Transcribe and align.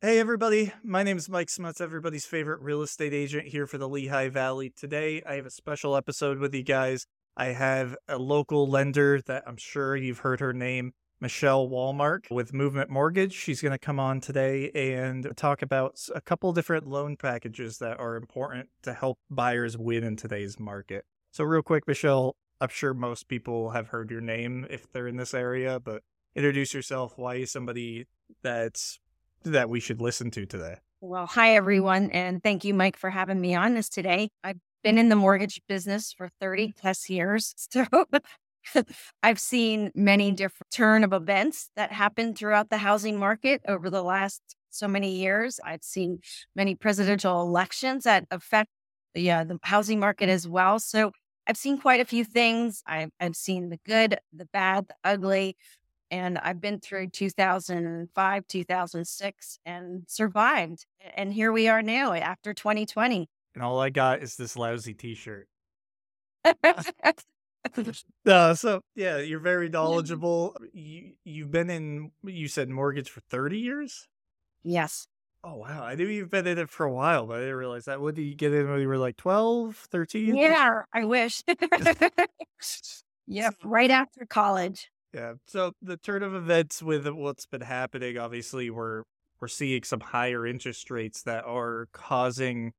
Hey, 0.00 0.20
everybody. 0.20 0.72
My 0.84 1.02
name 1.02 1.16
is 1.16 1.28
Mike 1.28 1.48
Smutz, 1.48 1.80
everybody's 1.80 2.24
favorite 2.24 2.60
real 2.62 2.82
estate 2.82 3.12
agent 3.12 3.48
here 3.48 3.66
for 3.66 3.78
the 3.78 3.88
Lehigh 3.88 4.28
Valley. 4.28 4.70
Today, 4.70 5.24
I 5.26 5.34
have 5.34 5.46
a 5.46 5.50
special 5.50 5.96
episode 5.96 6.38
with 6.38 6.54
you 6.54 6.62
guys. 6.62 7.04
I 7.36 7.46
have 7.46 7.96
a 8.06 8.16
local 8.16 8.68
lender 8.68 9.20
that 9.22 9.42
I'm 9.44 9.56
sure 9.56 9.96
you've 9.96 10.20
heard 10.20 10.38
her 10.38 10.52
name, 10.52 10.92
Michelle 11.20 11.68
Wahlmark 11.68 12.30
with 12.30 12.54
Movement 12.54 12.90
Mortgage. 12.90 13.32
She's 13.32 13.60
going 13.60 13.72
to 13.72 13.78
come 13.78 13.98
on 13.98 14.20
today 14.20 14.70
and 14.72 15.32
talk 15.36 15.62
about 15.62 15.98
a 16.14 16.20
couple 16.20 16.52
different 16.52 16.86
loan 16.86 17.16
packages 17.16 17.78
that 17.78 17.98
are 17.98 18.14
important 18.14 18.68
to 18.82 18.92
help 18.92 19.18
buyers 19.28 19.76
win 19.76 20.04
in 20.04 20.14
today's 20.14 20.60
market. 20.60 21.06
So, 21.32 21.42
real 21.42 21.62
quick, 21.62 21.88
Michelle, 21.88 22.36
I'm 22.60 22.68
sure 22.68 22.94
most 22.94 23.26
people 23.26 23.70
have 23.70 23.88
heard 23.88 24.12
your 24.12 24.20
name 24.20 24.64
if 24.70 24.88
they're 24.92 25.08
in 25.08 25.16
this 25.16 25.34
area, 25.34 25.80
but 25.80 26.04
introduce 26.36 26.72
yourself. 26.72 27.14
Why 27.16 27.42
somebody 27.42 28.06
that's 28.42 29.00
that 29.44 29.68
we 29.68 29.80
should 29.80 30.00
listen 30.00 30.30
to 30.32 30.46
today? 30.46 30.76
Well, 31.00 31.26
hi, 31.26 31.54
everyone. 31.54 32.10
And 32.10 32.42
thank 32.42 32.64
you, 32.64 32.74
Mike, 32.74 32.96
for 32.96 33.10
having 33.10 33.40
me 33.40 33.54
on 33.54 33.74
this 33.74 33.88
today. 33.88 34.30
I've 34.42 34.58
been 34.82 34.98
in 34.98 35.08
the 35.08 35.16
mortgage 35.16 35.60
business 35.68 36.12
for 36.12 36.30
30 36.40 36.74
plus 36.78 37.08
years. 37.08 37.54
So 38.70 38.82
I've 39.22 39.38
seen 39.38 39.92
many 39.94 40.30
different 40.32 40.70
turn 40.70 41.02
of 41.04 41.14
events 41.14 41.70
that 41.76 41.90
happened 41.90 42.36
throughout 42.36 42.68
the 42.68 42.76
housing 42.76 43.18
market 43.18 43.62
over 43.66 43.88
the 43.88 44.02
last 44.02 44.42
so 44.70 44.86
many 44.86 45.16
years. 45.16 45.58
I've 45.64 45.82
seen 45.82 46.18
many 46.54 46.74
presidential 46.74 47.40
elections 47.40 48.04
that 48.04 48.26
affect 48.30 48.68
the, 49.14 49.30
uh, 49.30 49.44
the 49.44 49.58
housing 49.62 49.98
market 50.00 50.28
as 50.28 50.46
well. 50.46 50.78
So 50.80 51.12
I've 51.46 51.56
seen 51.56 51.78
quite 51.78 52.00
a 52.00 52.04
few 52.04 52.24
things. 52.24 52.82
I've, 52.86 53.10
I've 53.18 53.36
seen 53.36 53.70
the 53.70 53.78
good, 53.86 54.18
the 54.34 54.46
bad, 54.52 54.88
the 54.88 54.94
ugly 55.02 55.56
and 56.10 56.38
I've 56.38 56.60
been 56.60 56.80
through 56.80 57.08
2005, 57.08 58.46
2006 58.46 59.58
and 59.64 60.04
survived. 60.06 60.86
And 61.14 61.32
here 61.32 61.52
we 61.52 61.68
are 61.68 61.82
now 61.82 62.12
after 62.12 62.54
2020. 62.54 63.28
And 63.54 63.62
all 63.62 63.80
I 63.80 63.90
got 63.90 64.22
is 64.22 64.36
this 64.36 64.56
lousy 64.56 64.94
t 64.94 65.14
shirt. 65.14 65.48
uh, 66.44 66.82
so, 68.54 68.80
yeah, 68.94 69.18
you're 69.18 69.40
very 69.40 69.68
knowledgeable. 69.68 70.56
You, 70.72 71.12
you've 71.24 71.50
been 71.50 71.70
in, 71.70 72.12
you 72.24 72.48
said 72.48 72.68
mortgage 72.68 73.10
for 73.10 73.20
30 73.20 73.58
years? 73.58 74.08
Yes. 74.62 75.08
Oh, 75.44 75.56
wow. 75.56 75.84
I 75.84 75.94
knew 75.94 76.06
you've 76.06 76.30
been 76.30 76.46
in 76.46 76.58
it 76.58 76.68
for 76.68 76.84
a 76.84 76.92
while, 76.92 77.26
but 77.26 77.36
I 77.36 77.40
didn't 77.40 77.56
realize 77.56 77.84
that. 77.84 78.00
What 78.00 78.14
did 78.14 78.22
you 78.22 78.34
get 78.34 78.52
in 78.52 78.70
when 78.70 78.80
you 78.80 78.88
were 78.88 78.98
like 78.98 79.16
12, 79.16 79.76
13? 79.90 80.34
Yeah, 80.34 80.82
I 80.92 81.04
wish. 81.04 81.42
yep, 83.26 83.54
right 83.62 83.90
after 83.90 84.26
college. 84.26 84.90
Yeah. 85.12 85.34
So 85.46 85.72
the 85.80 85.96
turn 85.96 86.22
of 86.22 86.34
events 86.34 86.82
with 86.82 87.06
what's 87.08 87.46
been 87.46 87.62
happening, 87.62 88.18
obviously, 88.18 88.70
we're 88.70 89.04
we're 89.40 89.48
seeing 89.48 89.82
some 89.84 90.00
higher 90.00 90.46
interest 90.46 90.90
rates 90.90 91.22
that 91.22 91.44
are 91.44 91.88
causing 91.92 92.72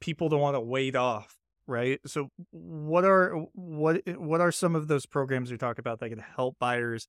people 0.00 0.30
to 0.30 0.36
want 0.36 0.54
to 0.54 0.60
wait 0.60 0.96
off, 0.96 1.36
right? 1.66 2.00
So 2.06 2.28
what 2.50 3.04
are 3.04 3.46
what 3.52 4.02
eh, 4.06 4.12
what 4.12 4.40
are 4.40 4.52
some 4.52 4.74
of 4.74 4.88
those 4.88 5.06
programs 5.06 5.50
you 5.50 5.56
talk 5.56 5.78
about 5.78 6.00
that 6.00 6.10
can 6.10 6.18
help 6.18 6.56
buyers 6.58 7.06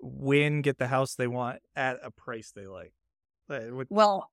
win, 0.00 0.62
get 0.62 0.78
the 0.78 0.88
house 0.88 1.14
they 1.14 1.26
want 1.26 1.60
at 1.76 1.98
a 2.02 2.10
price 2.10 2.52
they 2.54 2.66
like? 2.66 2.92
Well, 3.90 4.30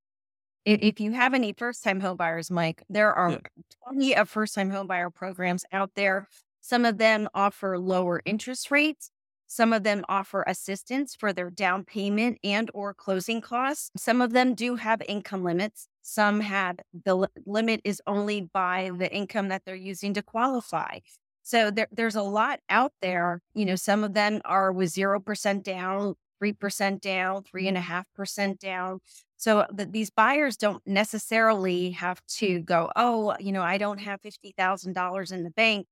if 0.66 1.00
you 1.00 1.12
have 1.12 1.34
any 1.34 1.54
first 1.54 1.84
time 1.84 2.00
home 2.00 2.18
buyers, 2.18 2.52
Mike, 2.52 2.84
there 2.90 3.14
are 3.14 3.32
yeah. 3.32 3.38
plenty 3.84 4.16
of 4.16 4.30
first 4.30 4.56
time 4.56 4.70
home 4.70 4.88
buyer 4.88 5.10
programs 5.10 5.66
out 5.72 5.92
there. 5.96 6.28
Some 6.62 6.86
of 6.86 6.98
them 6.98 7.28
offer 7.34 7.78
lower 7.80 8.22
interest 8.26 8.70
rates. 8.72 9.12
Some 9.52 9.74
of 9.74 9.82
them 9.82 10.06
offer 10.08 10.44
assistance 10.46 11.16
for 11.16 11.34
their 11.34 11.50
down 11.50 11.84
payment 11.84 12.38
and 12.44 12.70
or 12.72 12.94
closing 12.94 13.42
costs. 13.42 13.90
Some 13.98 14.22
of 14.22 14.32
them 14.32 14.54
do 14.54 14.76
have 14.76 15.02
income 15.08 15.44
limits. 15.44 15.88
Some 16.04 16.42
have 16.42 16.78
the 17.04 17.28
limit 17.48 17.82
is 17.84 18.00
only 18.06 18.42
by 18.42 18.92
the 18.96 19.12
income 19.12 19.48
that 19.48 19.64
they're 19.66 19.74
using 19.74 20.14
to 20.14 20.22
qualify. 20.22 21.00
So 21.42 21.72
there, 21.72 21.88
there's 21.92 22.16
a 22.16 22.22
lot 22.22 22.60
out 22.70 22.94
there. 23.02 23.42
You 23.56 23.66
know, 23.66 23.76
some 23.76 24.04
of 24.04 24.14
them 24.14 24.40
are 24.46 24.72
with 24.72 24.94
0% 24.94 25.64
down, 25.64 26.14
3% 26.44 27.02
down, 27.02 27.44
3.5% 27.44 28.60
down. 28.60 29.00
So 29.38 29.66
the, 29.74 29.88
these 29.88 30.12
buyers 30.12 30.58
don't 30.58 30.86
necessarily 30.86 31.90
have 31.92 32.22
to 32.38 32.60
go, 32.60 32.92
oh, 32.96 33.36
you 33.40 33.52
know, 33.52 33.64
I 33.64 33.80
don't 33.80 33.98
have 33.98 34.22
$50,000 34.22 35.32
in 35.32 35.44
the 35.44 35.50
bank 35.50 35.88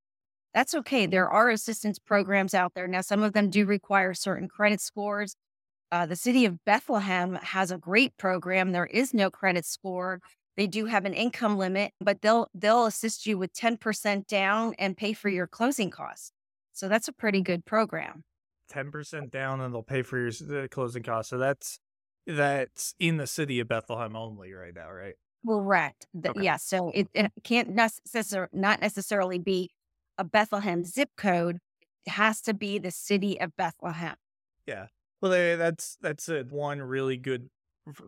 that's 0.58 0.74
okay. 0.74 1.06
There 1.06 1.30
are 1.30 1.52
assistance 1.52 2.00
programs 2.00 2.56
out 2.56 2.74
there. 2.74 2.88
Now, 2.88 3.02
some 3.02 3.22
of 3.22 3.34
them 3.34 3.52
do 3.52 3.64
require 3.68 4.16
certain 4.16 4.48
credit 4.48 4.82
scores. 4.82 5.36
Uh, 5.92 6.08
the 6.08 6.16
city 6.16 6.46
of 6.46 6.66
Bethlehem 6.66 7.36
has 7.36 7.70
a 7.70 7.78
great 7.78 8.18
program. 8.18 8.72
There 8.72 8.88
is 8.88 9.14
no 9.14 9.30
credit 9.30 9.68
score. 9.68 10.20
They 10.56 10.66
do 10.66 10.86
have 10.86 11.06
an 11.06 11.14
income 11.14 11.60
limit, 11.60 11.92
but 12.02 12.24
they'll 12.24 12.48
they'll 12.56 12.88
assist 12.88 13.28
you 13.28 13.38
with 13.38 13.54
10% 13.54 14.26
down 14.26 14.74
and 14.80 14.98
pay 14.98 15.14
for 15.14 15.30
your 15.30 15.46
closing 15.46 15.92
costs. 15.92 16.32
So 16.74 16.88
that's 16.88 17.08
a 17.08 17.14
pretty 17.14 17.42
good 17.42 17.64
program. 17.64 18.24
10% 18.74 19.30
down 19.30 19.62
and 19.62 19.72
they'll 19.72 19.84
pay 19.84 20.02
for 20.02 20.18
your 20.18 20.32
the 20.32 20.68
closing 20.72 21.04
costs. 21.04 21.30
So 21.30 21.38
that's 21.38 21.78
that's 22.26 22.96
in 23.00 23.18
the 23.18 23.28
city 23.28 23.60
of 23.60 23.68
Bethlehem 23.68 24.16
only 24.16 24.54
right 24.54 24.74
now, 24.74 24.92
right? 24.92 25.14
Correct. 25.48 26.08
Okay. 26.26 26.42
Yeah. 26.42 26.58
So 26.58 26.90
it, 26.96 27.10
it 27.14 27.32
can't 27.44 27.70
necessarily 27.70 28.50
not 28.54 28.82
necessarily 28.82 29.38
be 29.38 29.70
a 30.18 30.24
Bethlehem 30.24 30.84
zip 30.84 31.10
code, 31.18 31.60
it 32.06 32.12
has 32.12 32.42
to 32.42 32.54
be 32.54 32.80
the 32.80 32.92
city 32.92 33.40
of 33.40 33.56
Bethlehem. 33.56 34.16
Yeah. 34.66 34.88
Well, 35.22 35.32
that's 35.32 35.98
that's 36.02 36.30
a 36.30 36.44
one 36.44 36.82
really 36.82 37.18
good 37.18 37.50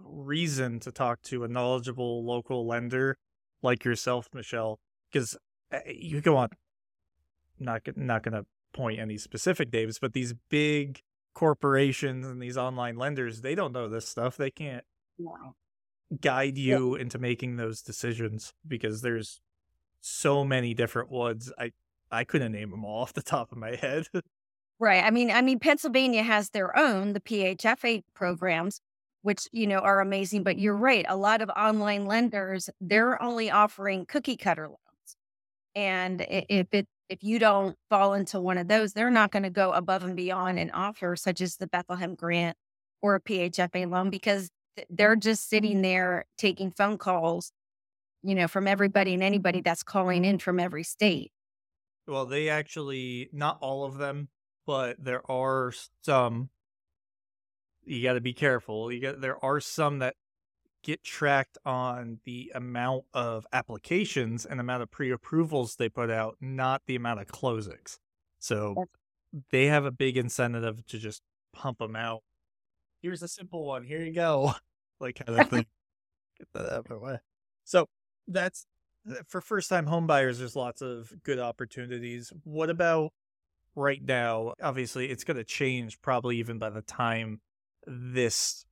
reason 0.03 0.79
to 0.81 0.91
talk 0.91 1.21
to 1.23 1.43
a 1.43 1.47
knowledgeable 1.47 2.23
local 2.25 2.67
lender 2.67 3.17
like 3.61 3.83
yourself, 3.83 4.27
Michelle, 4.33 4.79
because 5.11 5.37
eh, 5.71 5.79
you 5.87 6.21
go 6.21 6.37
on. 6.37 6.49
Not 7.59 7.81
not 7.95 8.23
going 8.23 8.35
to 8.35 8.45
point 8.73 8.99
any 8.99 9.17
specific 9.17 9.73
names, 9.73 9.99
but 9.99 10.13
these 10.13 10.33
big 10.49 11.01
corporations 11.33 12.25
and 12.25 12.41
these 12.41 12.57
online 12.57 12.97
lenders, 12.97 13.41
they 13.41 13.55
don't 13.55 13.73
know 13.73 13.89
this 13.89 14.07
stuff. 14.07 14.37
They 14.37 14.51
can't 14.51 14.83
guide 16.21 16.57
you 16.57 16.95
yeah. 16.95 17.01
into 17.01 17.19
making 17.19 17.57
those 17.57 17.81
decisions 17.81 18.53
because 18.67 19.01
there's 19.01 19.41
so 20.01 20.43
many 20.43 20.73
different 20.73 21.09
ones. 21.09 21.51
I 21.57 21.71
I 22.11 22.23
couldn't 22.23 22.51
name 22.51 22.71
them 22.71 22.85
all 22.85 23.01
off 23.01 23.13
the 23.13 23.21
top 23.21 23.51
of 23.51 23.57
my 23.57 23.75
head. 23.75 24.07
right. 24.79 25.03
I 25.03 25.11
mean, 25.11 25.31
I 25.31 25.41
mean, 25.41 25.59
Pennsylvania 25.59 26.23
has 26.23 26.49
their 26.49 26.77
own 26.77 27.13
the 27.13 27.19
PHFA 27.19 28.03
programs, 28.13 28.81
which 29.21 29.47
you 29.51 29.67
know 29.67 29.79
are 29.79 30.01
amazing. 30.01 30.43
But 30.43 30.59
you're 30.59 30.75
right. 30.75 31.05
A 31.07 31.15
lot 31.15 31.41
of 31.41 31.49
online 31.49 32.05
lenders 32.05 32.69
they're 32.81 33.21
only 33.21 33.51
offering 33.51 34.05
cookie 34.05 34.37
cutter 34.37 34.67
loans, 34.67 35.15
and 35.75 36.25
if 36.29 36.67
it 36.71 36.87
if 37.09 37.23
you 37.23 37.39
don't 37.39 37.75
fall 37.89 38.13
into 38.13 38.39
one 38.39 38.59
of 38.59 38.67
those, 38.67 38.93
they're 38.93 39.09
not 39.09 39.31
going 39.31 39.43
to 39.43 39.49
go 39.49 39.71
above 39.71 40.03
and 40.03 40.15
beyond 40.15 40.59
and 40.59 40.71
offer 40.73 41.15
such 41.15 41.41
as 41.41 41.57
the 41.57 41.67
Bethlehem 41.67 42.13
grant 42.13 42.55
or 43.01 43.15
a 43.15 43.21
PHFA 43.21 43.89
loan 43.89 44.11
because 44.11 44.49
they're 44.89 45.15
just 45.15 45.49
sitting 45.49 45.79
mm. 45.79 45.83
there 45.83 46.25
taking 46.37 46.71
phone 46.71 46.97
calls, 46.97 47.51
you 48.23 48.35
know, 48.35 48.47
from 48.47 48.67
everybody 48.67 49.13
and 49.13 49.23
anybody 49.23 49.61
that's 49.61 49.83
calling 49.83 50.23
in 50.23 50.37
from 50.37 50.59
every 50.59 50.83
state. 50.83 51.31
Well, 52.09 52.25
they 52.25 52.49
actually 52.49 53.29
not 53.31 53.59
all 53.61 53.85
of 53.85 53.97
them, 53.97 54.29
but 54.65 55.03
there 55.03 55.29
are 55.29 55.71
some. 56.03 56.49
You 57.85 58.03
got 58.03 58.13
to 58.13 58.21
be 58.21 58.33
careful. 58.33 58.91
You 58.91 58.99
got 58.99 59.21
there 59.21 59.43
are 59.43 59.59
some 59.59 59.99
that 59.99 60.15
get 60.83 61.03
tracked 61.03 61.57
on 61.65 62.19
the 62.25 62.51
amount 62.55 63.03
of 63.13 63.45
applications 63.51 64.45
and 64.45 64.59
amount 64.59 64.81
of 64.81 64.89
pre-approvals 64.89 65.75
they 65.75 65.89
put 65.89 66.09
out, 66.09 66.37
not 66.39 66.81
the 66.87 66.95
amount 66.95 67.19
of 67.19 67.27
closings. 67.27 67.97
So 68.39 68.85
they 69.51 69.65
have 69.67 69.85
a 69.85 69.91
big 69.91 70.17
incentive 70.17 70.85
to 70.87 70.97
just 70.97 71.21
pump 71.53 71.79
them 71.79 71.95
out. 71.95 72.23
Here's 73.01 73.21
a 73.23 73.27
simple 73.27 73.65
one. 73.65 73.83
Here 73.83 74.01
you 74.01 74.13
go, 74.13 74.53
like 74.99 75.23
kind 75.25 75.39
of 75.39 75.49
thing. 75.49 75.65
Get 76.37 76.47
that 76.53 76.73
out 76.73 76.79
of 76.79 76.87
the 76.87 76.99
way. 76.99 77.17
So 77.65 77.87
that's 78.27 78.65
for 79.27 79.41
first 79.41 79.69
time 79.69 79.85
home 79.85 80.07
buyers, 80.07 80.39
there's 80.39 80.55
lots 80.55 80.81
of 80.81 81.11
good 81.23 81.39
opportunities. 81.39 82.31
What 82.43 82.69
about 82.69 83.11
right 83.75 84.01
now? 84.01 84.53
Obviously, 84.61 85.09
it's 85.09 85.23
going 85.23 85.37
to 85.37 85.43
change 85.43 86.01
probably 86.01 86.37
even 86.37 86.59
by 86.59 86.69
the 86.69 86.81
time 86.81 87.41
this 87.85 88.65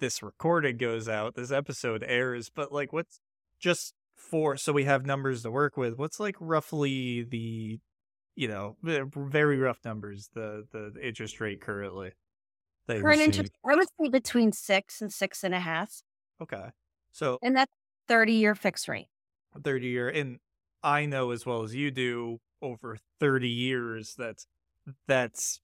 this 0.00 0.22
recording 0.22 0.76
goes 0.76 1.08
out, 1.08 1.34
this 1.34 1.52
episode 1.52 2.04
airs. 2.06 2.50
But 2.54 2.72
like, 2.72 2.92
what's 2.92 3.20
just 3.58 3.94
for 4.16 4.56
so 4.56 4.72
we 4.72 4.84
have 4.84 5.06
numbers 5.06 5.42
to 5.42 5.50
work 5.50 5.76
with? 5.76 5.96
What's 5.96 6.20
like 6.20 6.36
roughly 6.40 7.22
the 7.22 7.80
you 8.36 8.48
know 8.48 8.76
very 8.82 9.58
rough 9.58 9.78
numbers 9.84 10.30
the 10.34 10.66
the 10.72 10.92
interest 11.02 11.40
rate 11.40 11.60
currently? 11.60 12.12
Current 12.86 13.20
interest, 13.22 13.52
I 13.64 13.76
would 13.76 13.88
say 13.98 14.08
between 14.10 14.52
six 14.52 15.00
and 15.00 15.10
six 15.10 15.42
and 15.42 15.54
a 15.54 15.60
half. 15.60 16.02
Okay, 16.42 16.66
so 17.12 17.38
and 17.42 17.56
that's 17.56 17.72
thirty 18.08 18.34
year 18.34 18.54
fixed 18.54 18.88
rate. 18.88 19.08
30 19.62 19.86
year 19.86 20.08
and 20.08 20.38
I 20.82 21.06
know 21.06 21.30
as 21.30 21.46
well 21.46 21.62
as 21.62 21.74
you 21.74 21.90
do 21.90 22.40
over 22.60 22.96
30 23.20 23.48
years 23.48 24.14
that's 24.16 24.46
that's 25.06 25.60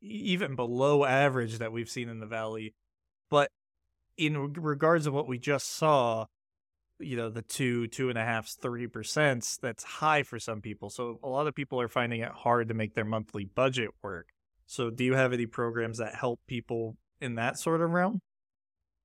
even 0.00 0.54
below 0.54 1.04
average 1.04 1.58
that 1.58 1.72
we've 1.72 1.88
seen 1.88 2.08
in 2.08 2.20
the 2.20 2.26
valley 2.26 2.74
but 3.30 3.50
in 4.16 4.52
regards 4.54 5.04
to 5.04 5.12
what 5.12 5.28
we 5.28 5.38
just 5.38 5.74
saw, 5.76 6.26
you 6.98 7.16
know, 7.16 7.30
the 7.30 7.42
two, 7.42 7.86
two 7.88 8.08
and 8.08 8.18
a 8.18 8.24
half, 8.24 8.48
three 8.60 8.86
percent, 8.86 9.58
that's 9.60 9.84
high 9.84 10.22
for 10.22 10.38
some 10.38 10.60
people. 10.60 10.90
So 10.90 11.18
a 11.22 11.28
lot 11.28 11.46
of 11.46 11.54
people 11.54 11.80
are 11.80 11.88
finding 11.88 12.20
it 12.20 12.30
hard 12.30 12.68
to 12.68 12.74
make 12.74 12.94
their 12.94 13.04
monthly 13.04 13.44
budget 13.44 13.90
work. 14.02 14.28
So 14.66 14.90
do 14.90 15.04
you 15.04 15.14
have 15.14 15.32
any 15.32 15.46
programs 15.46 15.98
that 15.98 16.14
help 16.14 16.40
people 16.46 16.96
in 17.20 17.34
that 17.34 17.58
sort 17.58 17.80
of 17.80 17.90
realm? 17.90 18.20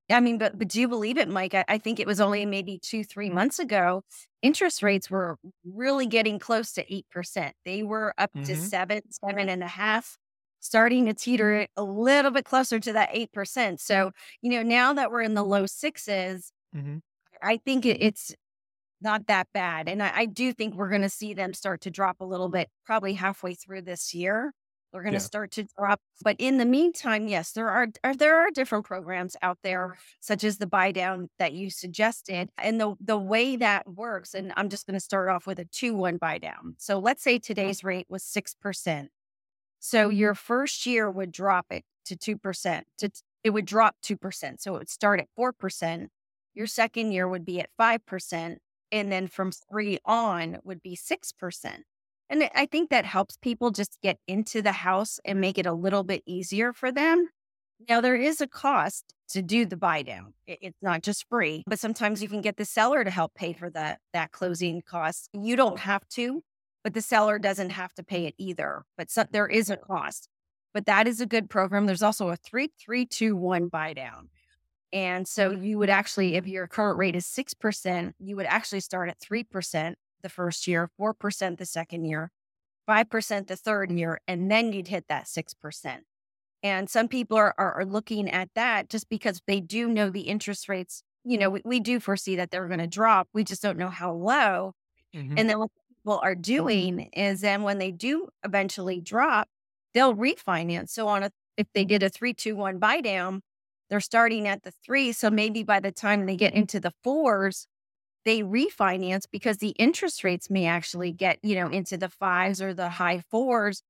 I 0.10 0.20
mean, 0.20 0.38
but 0.38 0.58
but 0.58 0.68
do 0.68 0.82
you 0.82 0.88
believe 0.88 1.18
it, 1.18 1.30
Mike? 1.30 1.54
I, 1.54 1.66
I, 1.68 1.78
think 1.78 2.00
it 2.00 2.08
was 2.08 2.20
only 2.20 2.46
maybe 2.46 2.80
two, 2.82 3.04
three 3.04 3.30
months 3.30 3.60
ago. 3.60 4.04
Interest 4.42 4.82
rates 4.82 5.10
were 5.10 5.38
really 5.64 6.08
getting 6.08 6.40
close 6.40 6.72
to 6.74 6.94
eight 6.94 7.06
percent. 7.12 7.54
They 7.66 7.84
were 7.84 8.14
up 8.18 8.32
mm-hmm. 8.34 8.46
to 8.46 8.56
seven, 8.56 9.02
seven 9.12 9.50
and 9.50 9.64
a 9.64 9.68
half, 9.68 10.18
starting 10.60 11.06
to 11.06 11.14
teeter 11.14 11.68
a 11.78 11.84
little 11.84 12.32
bit 12.32 12.46
closer 12.46 12.80
to 12.80 12.94
that 12.94 13.10
eight 13.12 13.32
percent. 13.32 13.80
So 13.82 14.12
you 14.42 14.50
know, 14.52 14.64
now 14.64 14.94
that 14.94 15.12
we're 15.12 15.22
in 15.22 15.36
the 15.36 15.44
low 15.44 15.64
6s 15.64 16.52
mm-hmm. 16.76 16.98
I 17.42 17.58
think 17.58 17.86
it, 17.86 18.02
it's 18.02 18.34
not 19.02 19.28
that 19.28 19.48
bad, 19.54 19.88
and 19.88 20.02
I, 20.02 20.12
I 20.14 20.26
do 20.26 20.54
think 20.54 20.76
we're 20.76 20.90
going 20.90 21.04
to 21.04 21.10
see 21.10 21.34
them 21.34 21.54
start 21.54 21.82
to 21.82 21.92
drop 21.92 22.18
a 22.20 22.26
little 22.26 22.50
bit, 22.50 22.70
probably 22.86 23.14
halfway 23.14 23.54
through 23.54 23.84
this 23.84 24.14
year. 24.14 24.54
They're 24.92 25.04
going 25.04 25.14
to 25.14 25.18
yeah. 25.18 25.26
start 25.26 25.52
to 25.52 25.68
drop. 25.78 26.02
But 26.24 26.36
in 26.40 26.58
the 26.58 26.66
meantime, 26.66 27.28
yes, 27.28 27.52
there 27.52 27.70
are, 27.70 27.88
are, 28.04 28.16
there 28.16 28.40
are 28.40 28.50
different 28.52 28.86
programs 28.86 29.36
out 29.42 29.60
there, 29.62 29.98
such 30.20 30.44
as 30.44 30.58
the 30.58 30.68
buy 30.68 30.92
down 30.92 31.30
that 31.38 31.54
you 31.54 31.70
suggested. 31.70 32.50
And 32.58 32.82
the 32.82 32.96
the 33.00 33.18
way 33.18 33.56
that 33.56 33.88
works, 33.88 34.34
and 34.34 34.52
I'm 34.58 34.70
just 34.70 34.88
going 34.88 34.96
to 34.96 35.00
start 35.00 35.30
off 35.30 35.46
with 35.46 35.60
a 35.60 35.66
two 35.66 35.96
one 35.96 36.18
buy 36.18 36.40
down. 36.40 36.76
So 36.78 36.98
let's 37.00 37.24
say 37.24 37.36
mm-hmm. 37.36 37.44
today's 37.44 37.84
rate 37.84 38.08
was 38.10 38.24
six 38.24 38.56
percent. 38.56 39.10
So 39.80 40.08
mm-hmm. 40.08 40.18
your 40.18 40.36
first 40.36 40.86
year 40.86 41.10
would 41.10 41.32
drop 41.32 41.68
it 41.70 41.84
to 42.06 42.16
two 42.16 42.38
percent. 42.38 42.88
To 42.98 43.12
it 43.44 43.52
would 43.52 43.66
drop 43.66 43.96
two 44.02 44.18
percent. 44.18 44.62
So 44.62 44.76
it 44.76 44.80
would 44.80 44.90
start 44.90 45.20
at 45.20 45.28
four 45.36 45.54
percent. 45.54 46.10
Your 46.56 46.68
second 46.68 47.12
year 47.12 47.28
would 47.28 47.46
be 47.46 47.60
at 47.60 47.70
five 47.78 48.06
percent, 48.06 48.60
and 48.92 49.12
then 49.12 49.28
from 49.28 49.52
three 49.52 50.00
on 50.04 50.58
would 50.64 50.82
be 50.82 50.96
six 50.96 51.32
percent. 51.32 51.84
And 52.30 52.50
I 52.54 52.68
think 52.68 52.90
that 52.90 53.06
helps 53.06 53.38
people 53.38 53.72
just 53.72 53.98
get 54.02 54.20
into 54.28 54.62
the 54.62 54.72
house 54.72 55.20
and 55.26 55.42
make 55.42 55.58
it 55.58 55.66
a 55.66 55.74
little 55.74 56.04
bit 56.04 56.22
easier 56.26 56.74
for 56.74 56.92
them. 56.92 57.30
Now, 57.88 58.02
there 58.02 58.16
is 58.16 58.42
a 58.42 58.48
cost 58.48 59.14
to 59.30 59.42
do 59.42 59.66
the 59.66 59.78
buy 59.78 60.04
down. 60.04 60.34
It's 60.46 60.82
not 60.82 61.02
just 61.02 61.28
free, 61.30 61.64
but 61.66 61.80
sometimes 61.80 62.22
you 62.22 62.28
can 62.28 62.42
get 62.42 62.58
the 62.58 62.66
seller 62.66 63.04
to 63.04 63.10
help 63.10 63.34
pay 63.36 63.54
for 63.54 63.70
that, 63.72 64.00
that 64.14 64.32
closing 64.32 64.82
cost. 64.82 65.30
You 65.34 65.56
don't 65.56 65.80
have 65.80 66.08
to, 66.10 66.44
but 66.84 66.94
the 66.94 67.02
seller 67.02 67.40
doesn't 67.40 67.70
have 67.72 67.94
to 67.94 68.04
pay 68.04 68.26
it 68.26 68.36
either. 68.38 68.84
But 68.98 69.10
so, 69.10 69.24
there 69.32 69.48
is 69.48 69.70
a 69.70 69.78
cost. 69.78 70.28
But 70.74 70.86
that 70.86 71.08
is 71.08 71.22
a 71.22 71.26
good 71.26 71.50
program. 71.50 71.86
There's 71.86 72.04
also 72.04 72.30
a 72.30 72.36
three, 72.36 72.70
three, 72.80 73.06
two, 73.06 73.36
one 73.36 73.70
buy 73.70 73.94
down. 73.94 74.30
And 74.92 75.28
so 75.28 75.52
you 75.52 75.78
would 75.78 75.90
actually, 75.90 76.36
if 76.36 76.48
your 76.48 76.68
current 76.68 76.98
rate 76.98 77.16
is 77.16 77.26
6%, 77.26 78.14
you 78.20 78.36
would 78.36 78.46
actually 78.46 78.80
start 78.80 79.10
at 79.10 79.20
3% 79.20 79.94
the 80.22 80.30
first 80.30 80.68
year, 80.68 80.90
4% 81.00 81.58
the 81.58 81.66
second 81.66 82.06
year, 82.06 82.32
5% 82.90 83.48
the 83.48 83.56
third 83.56 83.92
year, 83.92 84.20
and 84.28 84.50
then 84.50 84.74
you'd 84.74 84.88
hit 84.88 85.06
that 85.10 85.26
6%. 85.26 86.00
And 86.62 86.90
some 86.90 87.08
people 87.08 87.38
are, 87.38 87.54
are, 87.58 87.74
are 87.80 87.86
looking 87.86 88.30
at 88.30 88.50
that 88.56 88.90
just 88.90 89.10
because 89.10 89.42
they 89.48 89.62
do 89.62 89.88
know 89.88 90.10
the 90.10 90.22
interest 90.22 90.68
rates. 90.68 91.04
You 91.24 91.38
know, 91.38 91.50
we, 91.50 91.62
we 91.64 91.80
do 91.80 92.00
foresee 92.00 92.36
that 92.36 92.52
they're 92.52 92.68
going 92.68 92.80
to 92.80 92.88
drop. 92.88 93.30
We 93.34 93.44
just 93.44 93.62
don't 93.62 93.78
know 93.78 93.90
how 93.90 94.14
low. 94.14 94.74
Mm-hmm. 95.16 95.36
And 95.38 95.50
then 95.50 95.60
what 95.60 95.72
people 95.88 96.20
are 96.22 96.36
doing 96.36 97.10
is 97.14 97.42
then 97.42 97.64
when 97.64 97.78
they 97.78 97.92
do 97.92 98.28
eventually 98.44 99.00
drop, 99.00 99.48
they'll 99.94 100.16
refinance. 100.16 100.90
So 100.90 101.08
on 101.08 101.24
a 101.24 101.32
if 101.58 101.68
they 101.74 101.84
did 101.84 102.04
a 102.04 102.10
three, 102.10 102.34
two, 102.34 102.56
one 102.56 102.80
buy 102.80 103.02
down, 103.02 103.42
they're 103.90 104.00
starting 104.00 104.48
at 104.48 104.64
the 104.64 104.72
three. 104.86 105.12
So 105.12 105.30
maybe 105.30 105.64
by 105.64 105.82
the 105.82 105.92
time 105.92 106.26
they 106.26 106.38
get 106.38 106.54
into 106.54 106.80
the 106.80 106.94
fours, 107.04 107.68
they 108.26 108.42
refinance 108.42 109.24
because 109.32 109.58
the 109.58 109.70
interest 109.70 110.24
rates 110.24 110.50
may 110.50 110.66
actually 110.66 111.12
get, 111.12 111.40
you 111.44 111.56
know, 111.56 111.68
into 111.68 111.98
the 111.98 112.10
fives 112.10 112.62
or 112.62 112.74
the 112.74 112.90
high 112.90 113.24
fours, 113.30 113.82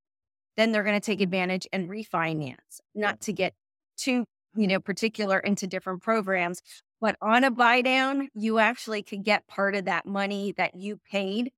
then 0.58 0.72
they're 0.72 0.84
going 0.84 1.00
to 1.00 1.06
take 1.06 1.22
advantage 1.22 1.68
and 1.72 1.90
refinance, 1.90 2.82
not 2.94 3.22
to 3.22 3.34
get 3.34 3.54
too, 3.98 4.26
you 4.56 4.68
know, 4.68 4.80
particular 4.80 5.40
into 5.40 5.68
different 5.68 6.02
programs. 6.02 6.62
But 7.02 7.16
on 7.22 7.44
a 7.44 7.52
buy 7.52 7.82
down, 7.82 8.30
you 8.34 8.60
actually 8.60 9.04
could 9.04 9.24
get 9.24 9.48
part 9.48 9.76
of 9.76 9.86
that 9.86 10.06
money 10.06 10.54
that 10.58 10.76
you 10.76 11.00
paid 11.10 11.52